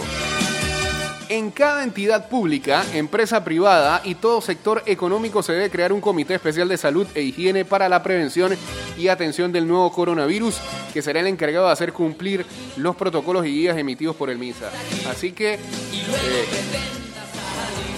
en 1.31 1.49
cada 1.49 1.85
entidad 1.85 2.27
pública, 2.27 2.83
empresa 2.93 3.41
privada 3.41 4.01
y 4.03 4.15
todo 4.15 4.41
sector 4.41 4.83
económico 4.85 5.41
se 5.41 5.53
debe 5.53 5.69
crear 5.69 5.93
un 5.93 6.01
comité 6.01 6.35
especial 6.35 6.67
de 6.67 6.77
salud 6.77 7.07
e 7.15 7.21
higiene 7.21 7.63
para 7.63 7.87
la 7.87 8.03
prevención 8.03 8.57
y 8.97 9.07
atención 9.07 9.53
del 9.53 9.65
nuevo 9.65 9.93
coronavirus, 9.93 10.59
que 10.93 11.01
será 11.01 11.21
el 11.21 11.27
encargado 11.27 11.67
de 11.67 11.71
hacer 11.71 11.93
cumplir 11.93 12.45
los 12.75 12.97
protocolos 12.97 13.45
y 13.45 13.49
guías 13.49 13.77
emitidos 13.77 14.17
por 14.17 14.29
el 14.29 14.37
MINSA. 14.37 14.71
Así 15.09 15.31
que, 15.31 15.53
eh, 15.53 15.59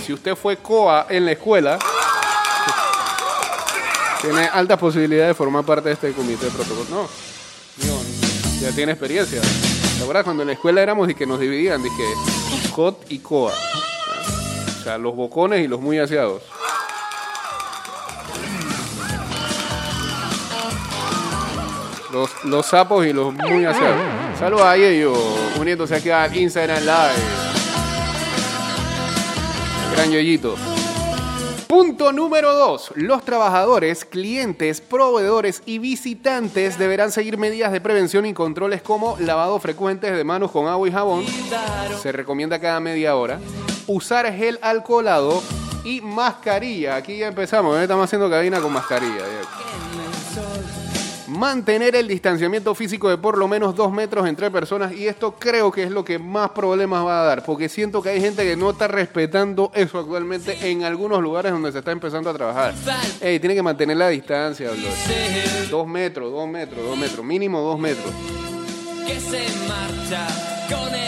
si 0.06 0.14
usted 0.14 0.36
fue 0.36 0.58
COA 0.58 1.08
en 1.10 1.26
la 1.26 1.32
escuela, 1.32 1.80
tiene 4.22 4.44
alta 4.44 4.78
posibilidad 4.78 5.26
de 5.26 5.34
formar 5.34 5.66
parte 5.66 5.90
de 5.90 5.96
este 5.96 6.12
comité 6.12 6.46
de 6.46 6.52
protocolo. 6.52 6.86
No, 6.92 7.10
ya 8.62 8.72
tiene 8.76 8.92
experiencia. 8.92 9.42
¿Te 10.04 10.06
acuerdas 10.06 10.26
cuando 10.26 10.44
en 10.44 10.48
la 10.48 10.54
escuela 10.56 10.82
éramos 10.82 11.10
y 11.10 11.16
que 11.16 11.26
nos 11.26 11.40
dividían? 11.40 11.82
Dije, 11.82 12.04
COT 12.76 13.10
y 13.10 13.20
COA. 13.20 13.54
O 13.54 14.84
sea, 14.84 14.98
los 14.98 15.16
bocones 15.16 15.64
y 15.64 15.70
los 15.70 15.80
muy 15.80 15.98
aseados. 15.98 16.42
Los, 22.12 22.44
los 22.44 22.66
sapos 22.66 23.06
y 23.06 23.14
los 23.14 23.34
muy 23.34 23.64
aseados. 23.64 23.96
Saludos 24.38 24.66
a 24.66 24.76
ellos, 24.76 25.18
uniéndose 25.58 25.96
aquí 25.96 26.10
al 26.10 26.36
Instagram 26.36 26.82
Live. 26.82 27.24
Gran 29.94 30.12
yoyito. 30.12 30.58
Punto 31.74 32.12
número 32.12 32.54
2. 32.54 32.92
Los 32.98 33.26
trabajadores, 33.26 34.06
clientes, 34.06 34.80
proveedores 34.80 35.64
y 35.66 35.80
visitantes 35.80 36.78
deberán 36.78 37.12
seguir 37.12 37.40
medidas 37.40 37.72
de 37.72 37.82
prevención 37.82 38.28
y 38.28 38.34
controles 38.36 38.84
como 38.84 39.18
lavado 39.18 39.60
frecuente 39.60 40.12
de 40.12 40.24
manos 40.24 40.52
con 40.52 40.68
agua 40.68 40.88
y 40.88 40.92
jabón. 40.92 41.26
Se 42.00 42.12
recomienda 42.12 42.60
cada 42.60 42.80
media 42.80 43.16
hora. 43.16 43.40
Usar 43.88 44.32
gel 44.32 44.60
alcoholado 44.62 45.42
y 45.84 46.00
mascarilla. 46.02 46.96
Aquí 46.96 47.18
ya 47.18 47.30
empezamos, 47.30 47.76
¿eh? 47.80 47.82
estamos 47.82 48.04
haciendo 48.04 48.30
cabina 48.30 48.60
con 48.60 48.72
mascarilla. 48.72 49.26
Mantener 51.44 51.94
el 51.98 52.08
distanciamiento 52.08 52.74
físico 52.74 53.10
de 53.10 53.18
por 53.18 53.38
lo 53.38 53.50
menos 53.50 53.76
dos 53.76 53.92
metros 53.92 54.26
entre 54.30 54.50
personas 54.50 54.94
y 54.94 55.10
esto 55.10 55.36
creo 55.38 55.74
que 55.74 55.84
es 55.84 55.92
lo 55.92 56.06
que 56.06 56.18
más 56.18 56.52
problemas 56.52 57.06
va 57.06 57.22
a 57.22 57.26
dar 57.26 57.44
porque 57.44 57.68
siento 57.68 58.02
que 58.02 58.12
hay 58.12 58.22
gente 58.22 58.46
que 58.46 58.56
no 58.56 58.70
está 58.70 58.88
respetando 58.88 59.70
eso 59.76 60.00
actualmente 60.00 60.58
en 60.72 60.86
algunos 60.86 61.22
lugares 61.22 61.52
donde 61.52 61.74
se 61.74 61.80
está 61.80 61.92
empezando 61.92 62.30
a 62.30 62.34
trabajar. 62.34 62.74
Ey, 63.20 63.42
tiene 63.42 63.56
que 63.56 63.62
mantener 63.62 63.98
la 63.98 64.08
distancia, 64.08 64.70
bro. 64.72 65.70
Dos 65.70 65.86
metros, 65.86 66.32
dos 66.32 66.48
metros, 66.48 66.82
dos 66.82 66.98
metros, 66.98 67.26
mínimo 67.26 67.60
dos 67.60 67.78
metros. 67.78 68.14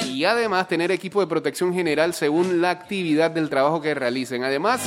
Y 0.10 0.26
además 0.26 0.68
tener 0.68 0.92
equipo 0.92 1.22
de 1.22 1.28
protección 1.28 1.74
general 1.74 2.14
según 2.14 2.60
la 2.60 2.72
actividad 2.72 3.32
del 3.32 3.50
trabajo 3.50 3.80
que 3.80 3.94
realicen. 3.94 4.44
Además, 4.44 4.82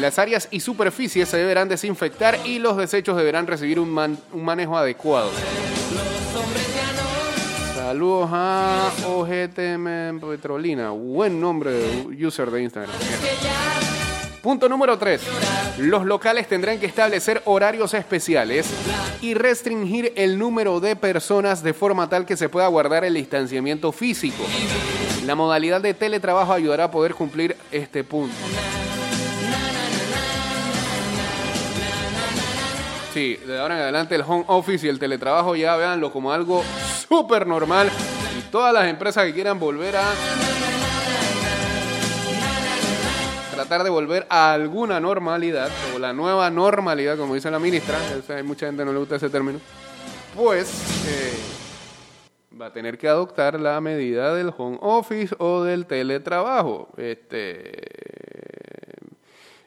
las 0.00 0.18
áreas 0.18 0.48
y 0.50 0.60
superficies 0.60 1.28
se 1.28 1.36
deberán 1.36 1.68
desinfectar 1.68 2.38
y 2.44 2.58
los 2.58 2.76
desechos 2.76 3.16
deberán 3.16 3.46
recibir 3.46 3.78
un, 3.78 3.90
man- 3.90 4.18
un 4.32 4.44
manejo 4.44 4.76
adecuado. 4.76 5.30
Saludos 7.74 8.30
a 8.32 8.90
OGTM 9.06 10.18
Petrolina. 10.20 10.90
Buen 10.90 11.40
nombre 11.40 11.72
de 11.72 12.26
user 12.26 12.50
de 12.50 12.62
Instagram. 12.62 12.90
Punto 14.40 14.68
número 14.68 14.98
3. 14.98 15.20
Los 15.78 16.04
locales 16.04 16.48
tendrán 16.48 16.80
que 16.80 16.86
establecer 16.86 17.42
horarios 17.44 17.94
especiales 17.94 18.66
y 19.20 19.34
restringir 19.34 20.12
el 20.16 20.36
número 20.38 20.80
de 20.80 20.96
personas 20.96 21.62
de 21.62 21.72
forma 21.74 22.08
tal 22.08 22.26
que 22.26 22.36
se 22.36 22.48
pueda 22.48 22.66
guardar 22.66 23.04
el 23.04 23.14
distanciamiento 23.14 23.92
físico. 23.92 24.42
La 25.26 25.34
modalidad 25.36 25.80
de 25.80 25.94
teletrabajo 25.94 26.52
ayudará 26.52 26.84
a 26.84 26.90
poder 26.90 27.14
cumplir 27.14 27.56
este 27.70 28.02
punto. 28.02 28.34
Sí, 33.12 33.38
de 33.46 33.58
ahora 33.58 33.76
en 33.76 33.82
adelante 33.82 34.14
el 34.14 34.22
home 34.26 34.44
office 34.46 34.86
y 34.86 34.88
el 34.88 34.98
teletrabajo 34.98 35.54
ya 35.54 35.76
véanlo 35.76 36.10
como 36.10 36.32
algo 36.32 36.64
súper 37.06 37.46
normal 37.46 37.90
y 38.38 38.50
todas 38.50 38.72
las 38.72 38.88
empresas 38.88 39.26
que 39.26 39.34
quieran 39.34 39.60
volver 39.60 39.96
a 39.96 40.14
tratar 43.50 43.84
de 43.84 43.90
volver 43.90 44.26
a 44.30 44.54
alguna 44.54 44.98
normalidad 44.98 45.68
o 45.94 45.98
la 45.98 46.14
nueva 46.14 46.48
normalidad, 46.48 47.18
como 47.18 47.34
dice 47.34 47.50
la 47.50 47.58
ministra, 47.58 47.98
hay 48.30 48.42
mucha 48.42 48.64
gente 48.64 48.82
no 48.82 48.94
le 48.94 48.98
gusta 48.98 49.16
ese 49.16 49.28
término, 49.28 49.60
pues 50.34 50.72
eh, 51.06 51.34
va 52.58 52.66
a 52.66 52.72
tener 52.72 52.96
que 52.96 53.08
adoptar 53.08 53.60
la 53.60 53.78
medida 53.82 54.34
del 54.34 54.54
home 54.56 54.78
office 54.80 55.34
o 55.38 55.62
del 55.62 55.84
teletrabajo. 55.84 56.88
Este, 56.96 58.11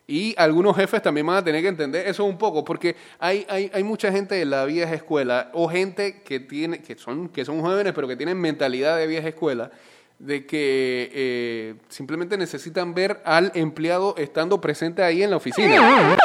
y 0.07 0.35
algunos 0.37 0.75
jefes 0.75 1.01
también 1.01 1.25
van 1.25 1.37
a 1.37 1.43
tener 1.43 1.61
que 1.61 1.67
entender 1.67 2.07
eso 2.07 2.25
un 2.25 2.37
poco, 2.37 2.63
porque 2.63 2.95
hay, 3.19 3.45
hay, 3.49 3.71
hay 3.73 3.83
mucha 3.83 4.11
gente 4.11 4.35
de 4.35 4.45
la 4.45 4.65
vieja 4.65 4.93
escuela 4.93 5.49
o 5.53 5.67
gente 5.67 6.21
que, 6.23 6.39
tiene, 6.39 6.81
que, 6.81 6.95
son, 6.95 7.29
que 7.29 7.43
son 7.43 7.61
jóvenes 7.61 7.93
pero 7.93 8.07
que 8.07 8.15
tienen 8.15 8.39
mentalidad 8.39 8.97
de 8.97 9.07
vieja 9.07 9.29
escuela, 9.29 9.71
de 10.19 10.45
que 10.45 11.11
eh, 11.13 11.75
simplemente 11.89 12.37
necesitan 12.37 12.93
ver 12.93 13.21
al 13.25 13.51
empleado 13.55 14.15
estando 14.17 14.61
presente 14.61 15.03
ahí 15.03 15.23
en 15.23 15.31
la 15.31 15.37
oficina. 15.37 16.15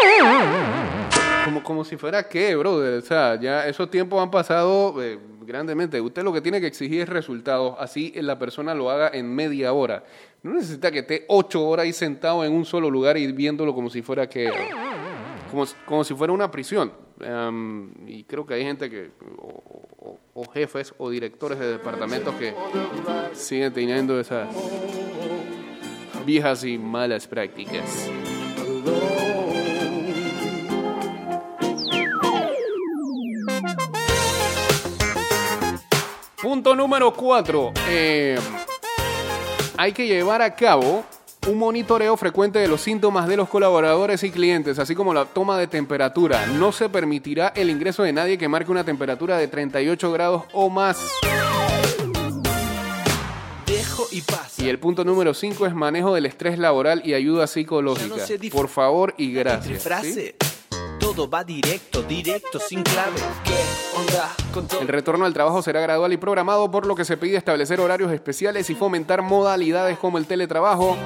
Como, 1.45 1.63
como 1.63 1.85
si 1.85 1.97
fuera 1.97 2.29
qué, 2.29 2.55
brother. 2.55 2.99
O 2.99 3.03
sea, 3.03 3.41
ya 3.41 3.67
esos 3.67 3.91
tiempos 3.91 4.23
han 4.23 4.31
pasado 4.31 5.03
eh, 5.03 5.19
grandemente. 5.41 6.01
Usted 6.01 6.23
lo 6.23 6.33
que 6.33 6.41
tiene 6.41 6.61
que 6.61 6.67
exigir 6.67 7.01
es 7.01 7.09
resultados. 7.09 7.77
Así 7.79 8.13
la 8.17 8.39
persona 8.39 8.75
lo 8.75 8.91
haga 8.91 9.11
en 9.13 9.35
media 9.35 9.73
hora. 9.73 10.05
No 10.43 10.55
necesita 10.55 10.91
que 10.91 11.01
esté 11.01 11.25
ocho 11.29 11.67
horas 11.69 11.85
ahí 11.85 11.93
sentado 11.93 12.45
en 12.45 12.53
un 12.53 12.65
solo 12.65 12.89
lugar 12.91 13.19
y 13.19 13.31
viéndolo 13.33 13.75
como 13.75 13.91
si 13.91 14.01
fuera 14.01 14.27
que. 14.27 14.51
Como, 15.51 15.65
como 15.85 16.05
si 16.05 16.15
fuera 16.15 16.33
una 16.33 16.51
prisión. 16.51 16.93
Em, 17.21 17.91
y 18.07 18.25
creo 18.25 18.47
que 18.47 18.55
hay 18.55 18.63
gente 18.63 18.89
que. 18.89 19.11
O, 20.33 20.45
jefes 20.55 20.95
o 20.97 21.11
directores 21.11 21.59
de 21.59 21.73
departamentos 21.73 22.35
que 22.37 22.55
siguen 23.35 23.75
teniendo 23.75 24.19
esas 24.19 24.49
viejas 26.25 26.65
y 26.65 26.79
malas 26.79 27.27
prácticas. 27.27 28.11
Punto 36.43 36.75
número 36.75 37.13
4. 37.13 37.73
Hay 39.81 39.93
que 39.93 40.07
llevar 40.07 40.43
a 40.43 40.55
cabo 40.55 41.07
un 41.49 41.57
monitoreo 41.57 42.15
frecuente 42.19 42.59
de 42.59 42.69
los 42.69 42.83
síntomas 42.83 43.27
de 43.27 43.39
los 43.39 43.49
colaboradores 43.49 44.23
y 44.25 44.31
clientes, 44.31 44.79
así 44.79 44.95
como 44.95 45.15
la 45.15 45.25
toma 45.25 45.57
de 45.57 45.69
temperatura. 45.69 46.47
No 46.49 46.71
se 46.71 46.91
permitirá 46.91 47.55
el 47.57 47.71
ingreso 47.71 48.03
de 48.03 48.13
nadie 48.13 48.37
que 48.37 48.47
marque 48.47 48.71
una 48.71 48.85
temperatura 48.85 49.39
de 49.39 49.49
38 49.49 50.13
grados 50.13 50.43
o 50.53 50.69
más. 50.69 50.99
Dejo 53.65 54.07
y 54.11 54.21
pasa. 54.21 54.63
Y 54.63 54.69
el 54.69 54.79
punto 54.79 55.03
número 55.03 55.33
5 55.33 55.65
es 55.65 55.75
manejo 55.75 56.15
del 56.15 56.27
estrés 56.27 56.59
laboral 56.59 57.01
y 57.03 57.15
ayuda 57.15 57.47
psicológica. 57.47 58.17
No 58.17 58.51
Por 58.53 58.69
favor 58.69 59.15
y 59.17 59.33
gracias. 59.33 59.83
¿sí? 60.03 60.35
Todo 61.01 61.29
va 61.29 61.43
directo, 61.43 62.03
directo, 62.03 62.59
sin 62.61 62.83
clave. 62.83 63.17
¿Qué 63.45 63.99
onda 63.99 64.31
con 64.53 64.69
todo? 64.69 64.81
El 64.81 64.89
retorno 64.89 65.25
al 65.25 65.33
trabajo 65.33 65.63
será 65.63 65.81
gradual 65.81 66.13
y 66.13 66.19
programado, 66.19 66.71
por 66.71 66.87
lo 66.87 66.95
que 66.95 67.05
se 67.05 67.17
pide 67.17 67.37
establecer 67.37 67.81
horarios 67.81 68.13
especiales 68.13 68.71
y 68.71 68.75
fomentar 68.75 69.23
modalidades 69.23 69.99
como 69.99 70.19
el 70.19 70.27
teletrabajo. 70.27 70.97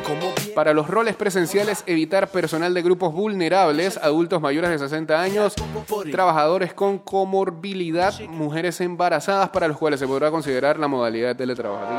Para 0.55 0.75
los 0.75 0.89
roles 0.89 1.17
presenciales, 1.17 1.85
evitar 1.87 2.29
personal 2.29 2.75
de 2.75 2.83
grupos 2.83 3.13
vulnerables, 3.13 3.97
adultos 3.99 4.41
mayores 4.41 4.71
de 4.71 4.79
60 4.79 5.21
años, 5.21 5.55
trabajadores 6.11 6.75
con 6.75 6.99
comorbilidad, 6.99 8.19
mujeres 8.29 8.81
embarazadas, 8.81 9.51
para 9.51 9.69
los 9.69 9.79
cuales 9.79 10.01
se 10.01 10.07
podrá 10.07 10.31
considerar 10.31 10.79
la 10.79 10.89
modalidad 10.89 11.29
de 11.29 11.35
teletrabajo. 11.37 11.99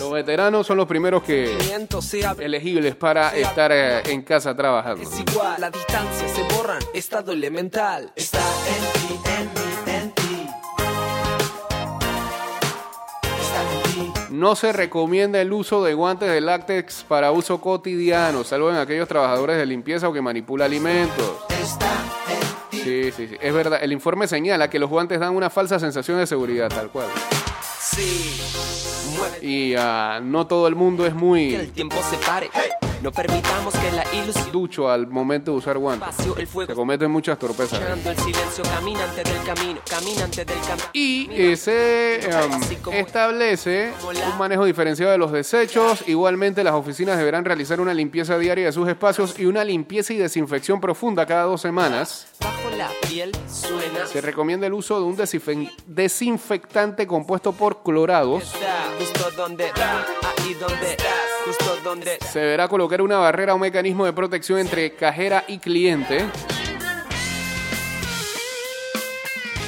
Los 0.00 0.12
veteranos 0.12 0.66
son 0.66 0.78
los 0.78 0.86
primeros 0.86 1.22
que 1.22 1.56
elegibles 2.38 2.96
para 2.96 3.36
estar 3.36 3.70
eh, 3.72 4.02
en 4.06 4.22
casa 4.22 4.54
trabajando. 4.54 5.02
Es 5.02 5.20
igual, 5.20 5.60
la 5.60 5.70
distancia 5.70 6.26
se 6.38 6.54
borran, 6.54 6.78
estado 6.94 7.32
elemental. 7.32 8.12
Está 8.14 8.38
en 8.38 8.92
ti, 8.92 9.20
en 9.38 9.44
mí, 9.54 9.92
en 9.92 10.10
ti. 10.12 10.46
Está 13.40 13.62
en 13.62 13.82
ti. 13.82 14.12
No 14.30 14.54
se 14.54 14.72
recomienda 14.72 15.40
el 15.40 15.52
uso 15.52 15.82
de 15.82 15.94
guantes 15.94 16.30
de 16.30 16.40
látex 16.40 17.04
para 17.08 17.32
uso 17.32 17.60
cotidiano, 17.60 18.44
salvo 18.44 18.70
en 18.70 18.76
aquellos 18.76 19.08
trabajadores 19.08 19.56
de 19.56 19.66
limpieza 19.66 20.08
o 20.08 20.12
que 20.12 20.22
manipula 20.22 20.66
alimentos. 20.66 21.38
Está 21.48 21.90
en 22.30 22.70
ti. 22.70 22.78
Sí, 22.84 23.12
sí, 23.12 23.28
sí. 23.28 23.36
Es 23.40 23.52
verdad. 23.52 23.80
El 23.82 23.92
informe 23.92 24.28
señala 24.28 24.70
que 24.70 24.78
los 24.78 24.88
guantes 24.88 25.18
dan 25.18 25.34
una 25.34 25.50
falsa 25.50 25.80
sensación 25.80 26.18
de 26.18 26.26
seguridad, 26.26 26.68
tal 26.68 26.90
cual. 26.90 27.08
Sí. 27.80 28.40
Y 29.42 29.74
ah, 29.76 30.20
no 30.22 30.46
todo 30.46 30.68
el 30.68 30.76
mundo 30.76 31.04
es 31.04 31.12
que 31.12 31.18
el 31.18 31.24
muy 31.24 31.66
tiempo 31.74 31.96
se 32.08 32.16
pare. 32.18 32.48
No 33.02 33.12
permitamos 33.12 33.74
que 33.74 33.92
la 33.92 34.04
ilusión 34.12 34.50
ducho 34.50 34.90
al 34.90 35.06
momento 35.06 35.52
de 35.52 35.58
usar 35.58 35.78
guantes. 35.78 36.16
Se 36.66 36.74
cometen 36.74 37.10
muchas 37.10 37.38
torpezas. 37.38 37.80
Echando 37.80 38.10
el 38.10 38.18
silencio, 38.18 38.64
caminante 38.64 39.22
del 39.22 39.42
camino, 39.44 39.80
caminante 39.88 40.44
del 40.44 40.58
camino. 40.60 40.88
Y 40.92 41.28
eh, 41.30 41.56
se 41.56 42.20
um, 42.28 42.92
establece 42.92 43.92
un 44.32 44.38
manejo 44.38 44.64
diferenciado 44.64 45.12
de 45.12 45.18
los 45.18 45.30
desechos. 45.30 46.02
Igualmente, 46.08 46.64
las 46.64 46.74
oficinas 46.74 47.18
deberán 47.18 47.44
realizar 47.44 47.80
una 47.80 47.94
limpieza 47.94 48.36
diaria 48.36 48.66
de 48.66 48.72
sus 48.72 48.88
espacios 48.88 49.38
y 49.38 49.44
una 49.46 49.62
limpieza 49.64 50.12
y 50.12 50.16
desinfección 50.16 50.80
profunda 50.80 51.24
cada 51.24 51.44
dos 51.44 51.60
semanas. 51.60 52.26
Bajo 52.40 52.70
la 52.76 52.88
piel 53.08 53.30
suena. 53.48 54.06
Se 54.06 54.20
recomienda 54.20 54.66
el 54.66 54.72
uso 54.74 54.98
de 54.98 55.04
un 55.06 55.16
desinfe- 55.16 55.70
desinfectante 55.86 57.06
compuesto 57.06 57.52
por 57.52 57.82
clorados. 57.82 58.42
Está 58.42 58.88
justo 58.98 59.30
donde, 59.36 59.66
ahí 59.66 60.54
donde, 60.54 60.96
justo 61.48 61.76
donde. 61.82 62.18
Se 62.30 62.40
deberá 62.40 62.68
colocar 62.68 63.00
una 63.00 63.18
barrera 63.18 63.54
o 63.54 63.58
mecanismo 63.58 64.04
de 64.04 64.12
protección 64.12 64.58
entre 64.58 64.94
cajera 64.94 65.44
y 65.48 65.58
cliente. 65.58 66.26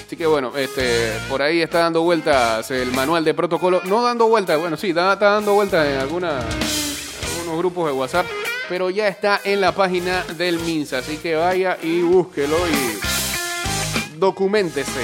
Así 0.06 0.16
que 0.16 0.26
bueno, 0.26 0.52
este, 0.56 1.12
por 1.28 1.40
ahí 1.40 1.62
está 1.62 1.78
dando 1.80 2.02
vueltas 2.02 2.70
el 2.70 2.90
manual 2.92 3.24
de 3.24 3.32
protocolo. 3.32 3.80
No 3.84 4.02
dando 4.02 4.26
vueltas, 4.26 4.58
bueno, 4.58 4.76
sí, 4.76 4.90
está, 4.90 5.12
está 5.14 5.30
dando 5.30 5.54
vueltas 5.54 5.86
en 5.86 5.98
alguna, 5.98 6.40
algunos 6.40 7.58
grupos 7.58 7.86
de 7.86 7.92
WhatsApp, 7.92 8.26
pero 8.68 8.90
ya 8.90 9.08
está 9.08 9.40
en 9.44 9.60
la 9.60 9.72
página 9.72 10.24
del 10.36 10.58
MINSA. 10.58 10.98
Así 10.98 11.16
que 11.16 11.36
vaya 11.36 11.78
y 11.82 12.02
búsquelo 12.02 12.56
y 12.68 14.18
documentese. 14.18 15.00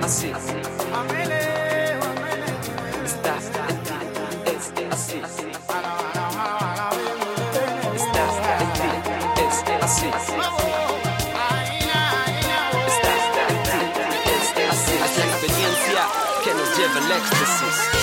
Así. 0.00 0.32
Éxtasis. 17.22 18.02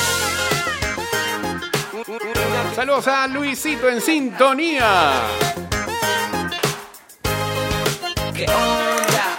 Saludos 2.76 3.08
a 3.08 3.28
Luisito 3.28 3.90
en 3.90 4.02
sintonía. 4.02 5.12
¿Qué 8.34 8.46
onda? 8.46 9.38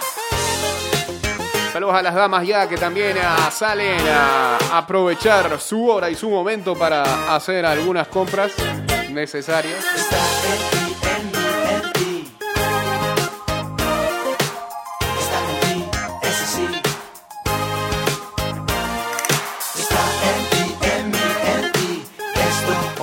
Saludos 1.73 1.95
a 1.95 2.01
las 2.01 2.15
damas 2.15 2.45
ya 2.45 2.67
que 2.67 2.77
también 2.77 3.17
salen 3.51 4.01
a 4.07 4.77
aprovechar 4.77 5.59
su 5.59 5.87
hora 5.87 6.09
y 6.09 6.15
su 6.15 6.29
momento 6.29 6.75
para 6.75 7.35
hacer 7.35 7.65
algunas 7.65 8.07
compras 8.07 8.51
necesarias. 9.09 9.83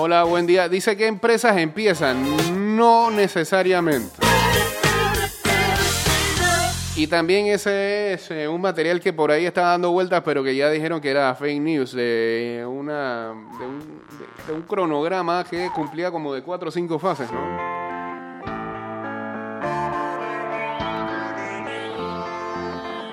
Hola, 0.09 0.25
buen 0.25 0.47
día. 0.47 0.71
Dice 0.71 0.97
que 0.97 1.07
empresas 1.07 1.59
empiezan, 1.59 2.25
no 2.75 3.11
necesariamente. 3.11 4.16
Y 6.97 7.07
también 7.09 7.49
ese 7.49 8.14
es 8.14 8.31
eh, 8.31 8.49
un 8.49 8.62
material 8.62 9.01
que 9.01 9.12
por 9.12 9.31
ahí 9.31 9.44
está 9.44 9.61
dando 9.64 9.90
vueltas, 9.90 10.23
pero 10.25 10.42
que 10.42 10.57
ya 10.57 10.71
dijeron 10.71 11.03
que 11.03 11.11
era 11.11 11.35
fake 11.35 11.61
news, 11.61 11.92
de, 11.92 12.64
una, 12.66 13.33
un, 13.33 14.03
de 14.47 14.53
un 14.55 14.62
cronograma 14.62 15.44
que 15.44 15.68
cumplía 15.75 16.11
como 16.11 16.33
de 16.33 16.40
cuatro 16.40 16.71
o 16.71 16.73
cinco 16.73 16.99
fases, 16.99 17.31
¿no? 17.31 17.78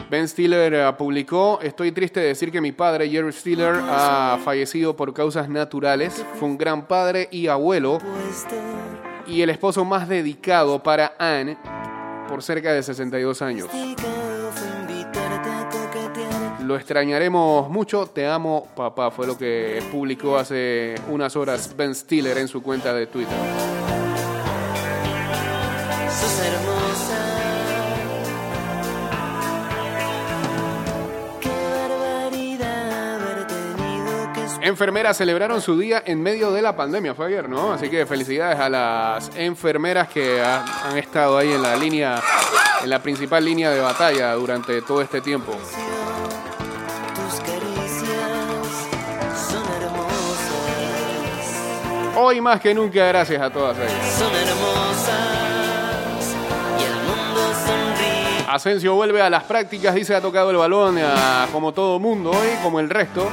Ben 0.09 0.27
Stiller 0.27 0.73
eh, 0.73 0.93
publicó, 0.97 1.59
estoy 1.61 1.91
triste 1.91 2.19
de 2.19 2.27
decir 2.27 2.51
que 2.51 2.61
mi 2.61 2.71
padre, 2.71 3.09
Jerry 3.09 3.31
Stiller, 3.31 3.75
ha 3.89 4.39
fallecido 4.43 4.95
por 4.95 5.13
causas 5.13 5.49
naturales. 5.49 6.23
Fue 6.35 6.47
un 6.47 6.57
gran 6.57 6.87
padre 6.87 7.27
y 7.31 7.47
abuelo 7.47 7.97
y 9.27 9.41
el 9.41 9.49
esposo 9.49 9.83
más 9.83 10.07
dedicado 10.07 10.81
para 10.83 11.15
Anne 11.17 11.57
por 12.29 12.43
cerca 12.43 12.71
de 12.71 12.83
62 12.83 13.41
años. 13.41 13.69
Lo 16.61 16.75
extrañaremos 16.75 17.69
mucho, 17.69 18.07
te 18.07 18.27
amo 18.27 18.67
papá, 18.75 19.11
fue 19.11 19.27
lo 19.27 19.37
que 19.37 19.83
publicó 19.91 20.37
hace 20.37 20.95
unas 21.09 21.35
horas 21.35 21.75
Ben 21.75 21.93
Stiller 21.93 22.37
en 22.37 22.47
su 22.47 22.61
cuenta 22.63 22.93
de 22.93 23.07
Twitter. 23.07 23.37
Enfermeras 34.69 35.15
celebraron 35.17 35.61
su 35.61 35.77
día 35.77 36.01
en 36.07 36.23
medio 36.23 36.51
de 36.51 36.59
la 36.63 36.75
pandemia, 36.75 37.13
fue 37.13 37.27
ayer, 37.27 37.47
¿no? 37.47 37.73
Así 37.73 37.87
que 37.87 38.03
felicidades 38.07 38.59
a 38.59 38.67
las 38.67 39.29
enfermeras 39.35 40.07
que 40.07 40.41
ha- 40.41 40.65
han 40.89 40.97
estado 40.97 41.37
ahí 41.37 41.51
en 41.53 41.61
la 41.61 41.75
línea, 41.75 42.19
en 42.81 42.89
la 42.89 42.97
principal 42.97 43.45
línea 43.45 43.69
de 43.69 43.79
batalla 43.79 44.33
durante 44.33 44.81
todo 44.81 45.03
este 45.03 45.21
tiempo. 45.21 45.51
tus 45.51 47.39
caricias 47.41 48.09
son 49.51 49.63
hermosas. 49.83 50.57
Hoy 52.17 52.41
más 52.41 52.59
que 52.59 52.73
nunca, 52.73 53.05
gracias 53.05 53.39
a 53.43 53.51
todas 53.51 53.77
ellas. 53.77 53.91
Son 54.17 54.33
hermosas. 54.33 55.15
Y 56.79 56.83
el 56.85 56.95
mundo 57.03 57.53
sonríe. 57.67 58.45
Asensio 58.47 58.95
vuelve 58.95 59.21
a 59.21 59.29
las 59.29 59.43
prácticas, 59.43 59.93
dice 59.93 60.15
ha 60.15 60.21
tocado 60.21 60.49
el 60.49 60.57
balón 60.57 60.97
ah, 61.03 61.45
como 61.51 61.71
todo 61.71 61.99
mundo 61.99 62.31
hoy, 62.31 62.49
como 62.63 62.79
el 62.79 62.89
resto. 62.89 63.29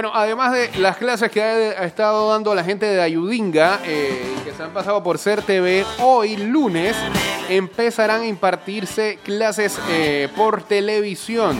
Bueno, 0.00 0.16
además 0.16 0.52
de 0.52 0.70
las 0.78 0.96
clases 0.96 1.30
que 1.30 1.42
ha, 1.42 1.84
estado 1.84 2.30
dando 2.30 2.54
la 2.54 2.64
gente 2.64 2.86
de 2.86 3.02
Ayudinga, 3.02 3.80
eh, 3.84 4.34
que 4.42 4.50
se 4.50 4.62
han 4.62 4.70
pasado 4.70 5.02
por 5.02 5.18
Ser 5.18 5.42
TV, 5.42 5.84
hoy 5.98 6.38
lunes 6.38 6.96
empezarán 7.50 8.22
a 8.22 8.26
impartirse 8.26 9.18
clases 9.22 9.78
eh, 9.90 10.30
por 10.34 10.62
televisión 10.62 11.58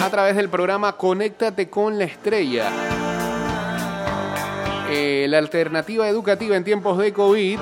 a 0.00 0.10
través 0.10 0.36
del 0.36 0.48
programa 0.48 0.92
Conéctate 0.96 1.68
con 1.68 1.98
la 1.98 2.04
Estrella. 2.04 2.70
Eh, 4.88 5.26
la 5.28 5.38
alternativa 5.38 6.08
educativa 6.08 6.54
en 6.56 6.62
tiempos 6.62 6.98
de 6.98 7.12
COVID 7.12 7.58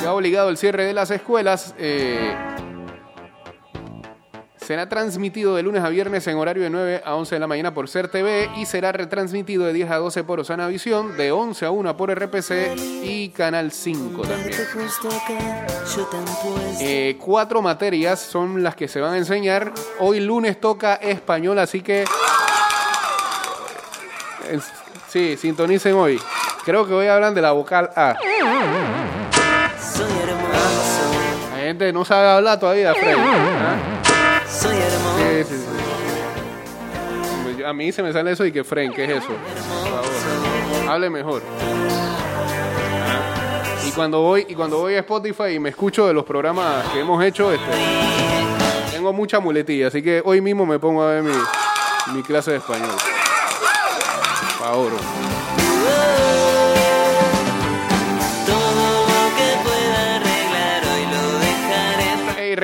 que 0.00 0.06
ha 0.06 0.12
obligado 0.14 0.48
el 0.48 0.58
cierre 0.58 0.84
de 0.84 0.92
las 0.92 1.10
escuelas. 1.10 1.74
Será 4.64 4.88
transmitido 4.88 5.54
de 5.54 5.62
lunes 5.62 5.84
a 5.84 5.90
viernes 5.90 6.26
en 6.26 6.36
horario 6.38 6.62
de 6.62 6.70
9 6.70 7.02
a 7.04 7.14
11 7.16 7.34
de 7.34 7.38
la 7.38 7.46
mañana 7.46 7.74
por 7.74 7.86
Ser 7.88 8.08
TV 8.08 8.48
y 8.56 8.64
será 8.64 8.92
retransmitido 8.92 9.66
de 9.66 9.74
10 9.74 9.90
a 9.90 9.96
12 9.98 10.24
por 10.24 10.40
Osana 10.40 10.66
Visión, 10.68 11.16
de 11.18 11.32
11 11.32 11.66
a 11.66 11.70
1 11.70 11.96
por 11.96 12.10
RPC 12.10 12.74
y 13.04 13.28
Canal 13.28 13.70
5 13.70 14.22
también. 14.22 14.52
Eh, 16.80 17.18
cuatro 17.20 17.60
materias 17.60 18.20
son 18.20 18.62
las 18.62 18.74
que 18.74 18.88
se 18.88 19.00
van 19.00 19.12
a 19.12 19.18
enseñar. 19.18 19.70
Hoy 20.00 20.20
lunes 20.20 20.58
toca 20.58 20.94
español, 20.94 21.58
así 21.58 21.82
que... 21.82 22.06
sí, 25.08 25.36
sintonicen 25.36 25.94
hoy. 25.94 26.18
Creo 26.64 26.86
que 26.86 26.94
hoy 26.94 27.06
hablan 27.06 27.34
de 27.34 27.42
la 27.42 27.52
vocal 27.52 27.90
A. 27.94 28.14
La 31.50 31.58
gente 31.58 31.92
no 31.92 32.04
sabe 32.04 32.28
hablar 32.28 32.58
todavía, 32.58 32.94
Fred. 32.94 33.16
¿Ah? 33.18 33.93
Soy 34.60 34.76
hermoso. 34.76 35.18
Sí, 35.18 35.44
sí, 35.48 35.56
sí. 35.56 35.64
Yo- 37.58 37.68
A 37.68 37.72
mí 37.72 37.92
se 37.92 38.02
me 38.02 38.12
sale 38.12 38.32
eso 38.32 38.44
y 38.44 38.52
que 38.52 38.62
Fren, 38.64 38.92
¿qué 38.92 39.04
es 39.04 39.10
eso? 39.10 39.28
Por 39.28 39.36
favor. 39.36 40.90
Hable 40.90 41.08
mejor. 41.10 41.42
Ah. 43.06 43.62
Y 43.86 43.90
cuando 43.92 44.20
voy 44.20 44.44
y 44.48 44.54
cuando 44.54 44.78
voy 44.78 44.94
a 44.96 45.00
Spotify 45.00 45.54
y 45.54 45.58
me 45.58 45.70
escucho 45.70 46.06
de 46.06 46.12
los 46.14 46.24
programas 46.24 46.86
que 46.92 47.00
hemos 47.00 47.22
hecho, 47.24 47.52
este, 47.52 47.64
tengo 48.92 49.12
mucha 49.12 49.40
muletilla, 49.40 49.88
así 49.88 50.02
que 50.02 50.22
hoy 50.24 50.40
mismo 50.40 50.64
me 50.66 50.78
pongo 50.78 51.02
a 51.02 51.06
ver 51.12 51.22
mi, 51.22 51.32
mi 52.14 52.22
clase 52.22 52.52
de 52.52 52.56
español. 52.58 52.88
Por 54.58 54.66
favor. 54.66 54.90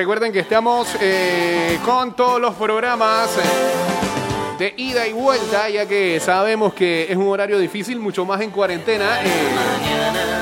Recuerden 0.01 0.33
que 0.33 0.39
estamos 0.39 0.87
eh, 0.99 1.77
con 1.85 2.15
todos 2.15 2.41
los 2.41 2.55
programas 2.55 3.37
eh, 3.37 4.57
de 4.57 4.73
ida 4.75 5.05
y 5.05 5.13
vuelta, 5.13 5.69
ya 5.69 5.85
que 5.85 6.19
sabemos 6.19 6.73
que 6.73 7.05
es 7.07 7.15
un 7.15 7.27
horario 7.27 7.59
difícil, 7.59 7.99
mucho 7.99 8.25
más 8.25 8.41
en 8.41 8.49
cuarentena. 8.49 9.21
eh, 9.23 10.40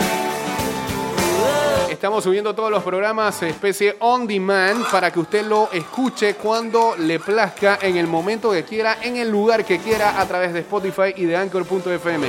estamos 2.00 2.24
subiendo 2.24 2.56
todos 2.56 2.72
los 2.72 2.82
programas 2.82 3.44
especie 3.44 3.98
on 4.00 4.26
demand 4.26 4.90
para 4.90 5.12
que 5.12 5.20
usted 5.20 5.46
lo 5.46 5.70
escuche 5.70 6.36
cuando 6.36 6.96
le 6.96 7.20
plazca, 7.20 7.78
en 7.82 7.98
el 7.98 8.08
momento 8.08 8.52
que 8.52 8.64
quiera, 8.64 9.00
en 9.04 9.18
el 9.18 9.30
lugar 9.30 9.66
que 9.66 9.80
quiera, 9.80 10.18
a 10.18 10.26
través 10.26 10.54
de 10.54 10.62
Spotify 10.62 11.14
y 11.18 11.26
de 11.26 11.36
Anchor.fm. 11.36 12.28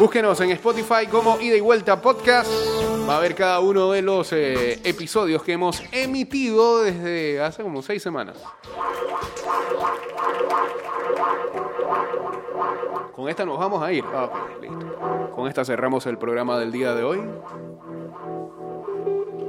Búsquenos 0.00 0.40
en 0.40 0.50
Spotify 0.50 1.06
como 1.08 1.40
ida 1.40 1.54
y 1.54 1.60
vuelta 1.60 2.02
podcast. 2.02 2.50
Va 3.08 3.18
a 3.18 3.20
ver 3.20 3.36
cada 3.36 3.60
uno 3.60 3.92
de 3.92 4.02
los 4.02 4.32
eh, 4.32 4.80
episodios 4.82 5.44
que 5.44 5.52
hemos 5.52 5.84
emitido 5.92 6.82
desde 6.82 7.40
hace 7.40 7.62
como 7.62 7.82
seis 7.82 8.02
semanas. 8.02 8.38
Con 13.14 13.28
esta 13.28 13.44
nos 13.44 13.56
vamos 13.56 13.80
a 13.84 13.92
ir. 13.92 14.04
Ah, 14.12 14.28
listo. 14.60 15.30
Con 15.32 15.46
esta 15.46 15.64
cerramos 15.64 16.06
el 16.06 16.18
programa 16.18 16.58
del 16.58 16.72
día 16.72 16.92
de 16.92 17.04
hoy. 17.04 17.20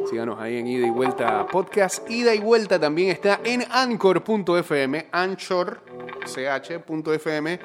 Síganos 0.09 0.39
ahí 0.39 0.57
en 0.57 0.67
Ida 0.67 0.87
y 0.87 0.89
Vuelta 0.89 1.45
Podcast. 1.47 2.09
Ida 2.09 2.33
y 2.33 2.39
Vuelta 2.39 2.79
también 2.79 3.09
está 3.09 3.41
en 3.43 3.65
anchor.fm, 3.69 5.07
anchor, 5.11 5.81
ch.fm, 6.25 7.59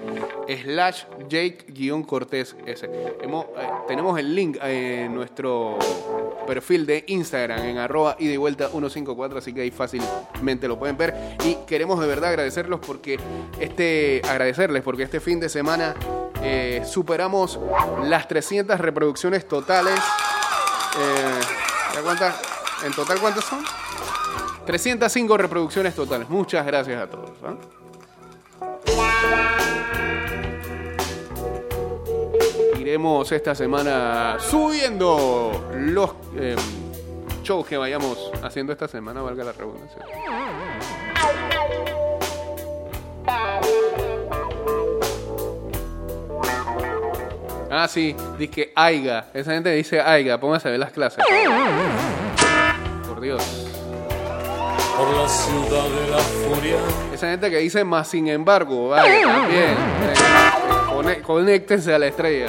slash 0.63 1.05
Jake-Cortés 1.29 2.57
S. 2.67 2.91
Hemos, 3.21 3.45
eh, 3.45 3.69
tenemos 3.87 4.19
el 4.19 4.35
link 4.35 4.59
en 4.61 5.15
nuestro 5.15 5.79
perfil 6.47 6.85
de 6.85 7.05
Instagram 7.07 7.61
en 7.61 7.79
arroba 7.79 8.17
ida 8.19 8.33
y 8.33 8.37
vuelta 8.37 8.69
154, 8.69 9.39
así 9.39 9.53
que 9.53 9.61
ahí 9.61 9.71
fácilmente 9.71 10.67
lo 10.67 10.81
pueden 10.81 10.97
ver. 10.97 11.15
Y 11.45 11.59
queremos 11.67 12.01
de 12.01 12.09
verdad 12.09 12.31
agradecerlos 12.31 12.81
porque 12.81 13.21
este, 13.61 14.21
agradecerles 14.29 14.83
porque 14.83 15.05
este 15.05 15.21
fin 15.21 15.39
de 15.39 15.49
semana 15.49 15.95
eh, 16.43 16.83
superamos 16.85 17.61
las 18.03 18.27
300 18.27 18.81
reproducciones 18.81 19.47
totales. 19.47 19.95
Eh, 20.99 21.41
¿ya 21.57 21.62
cuántas? 22.01 22.35
¿En 22.85 22.93
total 22.93 23.21
cuántas 23.21 23.45
son? 23.45 23.65
305 24.67 25.37
reproducciones 25.37 25.95
totales. 25.95 26.29
Muchas 26.29 26.65
gracias 26.65 27.03
a 27.03 27.07
todos. 27.09 27.31
¿ah? 27.45 27.55
Iremos 32.79 33.31
esta 33.33 33.55
semana 33.55 34.37
subiendo 34.39 35.71
los 35.77 36.11
eh, 36.37 36.57
shows 37.43 37.67
que 37.67 37.77
vayamos 37.77 38.31
haciendo 38.43 38.73
esta 38.73 38.89
semana, 38.89 39.23
valga 39.23 39.45
la 39.45 39.53
redundancia. 39.53 40.03
Ah, 47.75 47.89
sí, 47.89 48.15
dice 48.39 48.71
Aiga. 48.77 49.29
Esa 49.33 49.53
gente 49.53 49.71
dice 49.71 49.99
Aiga, 50.01 50.39
póngase 50.39 50.69
a 50.69 50.73
ver 50.73 50.81
las 50.81 50.93
clases. 50.93 51.25
Por 53.09 53.19
Dios. 53.21 53.43
por 54.97 55.09
la 55.17 55.27
ciudad 55.27 55.85
de 55.89 56.11
la 56.11 56.19
furia. 56.19 56.77
Esa 57.15 57.31
gente 57.31 57.49
que 57.51 57.57
dice 57.59 57.83
más 57.83 58.09
sin 58.09 58.29
embargo, 58.29 58.91
vale, 58.91 59.23
también. 59.23 59.71
Eh, 59.71 60.15
cone- 60.93 61.23
Conéctense 61.23 61.95
a 61.95 61.99
la 61.99 62.09
estrella. 62.09 62.49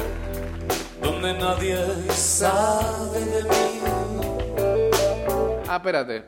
donde 1.01 1.33
nadie 1.35 1.77
sabe 2.09 3.19
de 3.19 3.43
mí. 3.43 3.49
Ah, 5.69 5.77
espérate. 5.77 6.23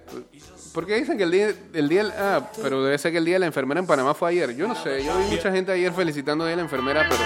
¿Por 0.73 0.85
qué 0.85 0.95
dicen 0.95 1.17
que 1.17 1.23
el 1.23 1.31
día, 1.31 1.53
el 1.73 1.89
día 1.89 2.13
Ah, 2.17 2.41
pero 2.61 2.81
debe 2.83 2.97
ser 2.97 3.11
que 3.11 3.17
el 3.17 3.25
día 3.25 3.35
de 3.35 3.39
la 3.39 3.45
enfermera 3.45 3.79
en 3.81 3.87
Panamá 3.87 4.13
fue 4.13 4.29
ayer. 4.31 4.55
Yo 4.55 4.67
no 4.69 4.75
sé, 4.75 5.03
yo 5.03 5.17
vi 5.17 5.25
mucha 5.35 5.51
gente 5.51 5.71
ayer 5.73 5.91
felicitando 5.93 6.45
de 6.45 6.55
la 6.55 6.61
enfermera, 6.63 7.05
pero 7.09 7.21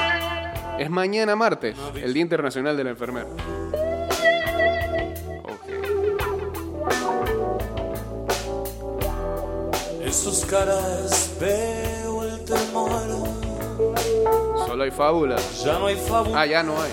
es 0.79 0.89
mañana 0.89 1.35
martes, 1.35 1.75
el 1.95 2.13
Día 2.13 2.21
Internacional 2.23 2.77
de 2.77 2.83
la 2.85 2.89
Enfermera. 2.91 3.27
Ok. 5.43 5.67
En 10.01 10.13
sus 10.13 10.45
caras 10.45 11.35
veo 11.39 12.23
el 12.23 12.45
temor. 12.45 12.89
Solo 14.65 14.83
hay 14.83 14.91
fábula. 14.91 15.35
Ya 15.63 15.79
no 15.79 15.87
hay 15.87 15.95
favor. 15.97 16.37
Ah, 16.37 16.45
ya 16.45 16.63
no 16.63 16.81
hay. 16.81 16.91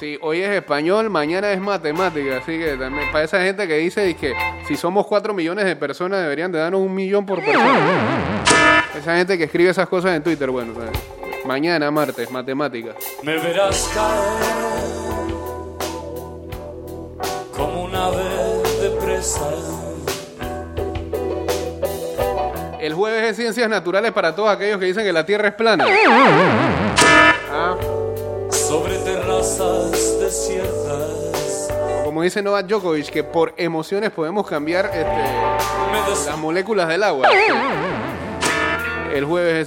Sí, 0.00 0.18
hoy 0.22 0.40
es 0.40 0.48
español, 0.48 1.10
mañana 1.10 1.52
es 1.52 1.60
matemática, 1.60 2.38
así 2.38 2.58
que 2.58 2.74
también 2.78 3.12
para 3.12 3.22
esa 3.22 3.42
gente 3.42 3.68
que 3.68 3.76
dice 3.76 4.16
que 4.16 4.32
si 4.66 4.74
somos 4.74 5.06
4 5.06 5.34
millones 5.34 5.66
de 5.66 5.76
personas 5.76 6.22
deberían 6.22 6.50
de 6.50 6.58
darnos 6.58 6.80
un 6.80 6.94
millón 6.94 7.26
por 7.26 7.44
persona. 7.44 8.42
Esa 8.96 9.18
gente 9.18 9.36
que 9.36 9.44
escribe 9.44 9.68
esas 9.68 9.86
cosas 9.90 10.16
en 10.16 10.22
Twitter, 10.22 10.48
bueno, 10.48 10.72
¿sabes? 10.72 10.98
mañana 11.44 11.90
martes, 11.90 12.30
matemática. 12.30 12.94
Me 13.22 13.34
verás 13.40 13.90
caer 13.94 15.34
como 17.54 17.84
un 17.84 17.94
ave 17.94 18.24
de 18.80 18.90
presa. 19.02 19.50
El 22.80 22.94
jueves 22.94 23.32
es 23.32 23.36
ciencias 23.36 23.68
naturales 23.68 24.12
para 24.12 24.34
todos 24.34 24.48
aquellos 24.48 24.78
que 24.78 24.86
dicen 24.86 25.04
que 25.04 25.12
la 25.12 25.26
Tierra 25.26 25.48
es 25.48 25.54
plana. 25.54 25.84
Ah, 27.52 27.76
desiertas. 30.18 31.68
como 32.04 32.22
dice 32.22 32.42
Novak 32.42 32.66
Djokovic, 32.66 33.10
que 33.10 33.22
por 33.24 33.52
emociones 33.56 34.10
podemos 34.10 34.46
cambiar 34.46 34.86
este, 34.86 36.26
las 36.26 36.38
moléculas 36.38 36.88
del 36.88 37.02
agua. 37.02 37.28
El 39.12 39.24
jueves 39.24 39.54
es 39.54 39.66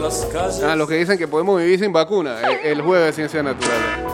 las 0.00 0.26
calles. 0.32 0.62
Ah, 0.62 0.76
los 0.76 0.88
que 0.88 0.96
dicen 0.96 1.18
que 1.18 1.26
podemos 1.26 1.58
vivir 1.58 1.80
sin 1.80 1.92
vacuna. 1.92 2.40
El, 2.40 2.72
el 2.72 2.82
jueves 2.82 3.10
es 3.10 3.16
ciencias 3.16 3.42
naturales. 3.42 4.05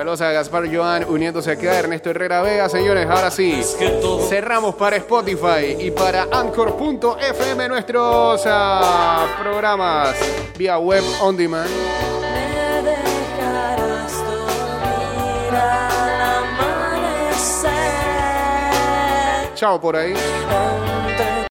Saludos 0.00 0.22
a 0.22 0.32
Gaspar 0.32 0.74
Joan 0.74 1.04
uniéndose 1.10 1.50
acá, 1.50 1.78
Ernesto 1.78 2.08
Herrera 2.08 2.40
Vega. 2.40 2.70
Señores, 2.70 3.06
ahora 3.06 3.30
sí. 3.30 3.60
Cerramos 4.30 4.74
para 4.74 4.96
Spotify 4.96 5.76
y 5.78 5.90
para 5.90 6.22
Anchor.fm 6.32 7.68
nuestros 7.68 8.42
ah, 8.46 9.26
programas 9.42 10.16
vía 10.56 10.78
web 10.78 11.04
on 11.20 11.36
demand. 11.36 11.68
Chao 19.54 19.78
por 19.78 19.96
ahí. 19.96 20.14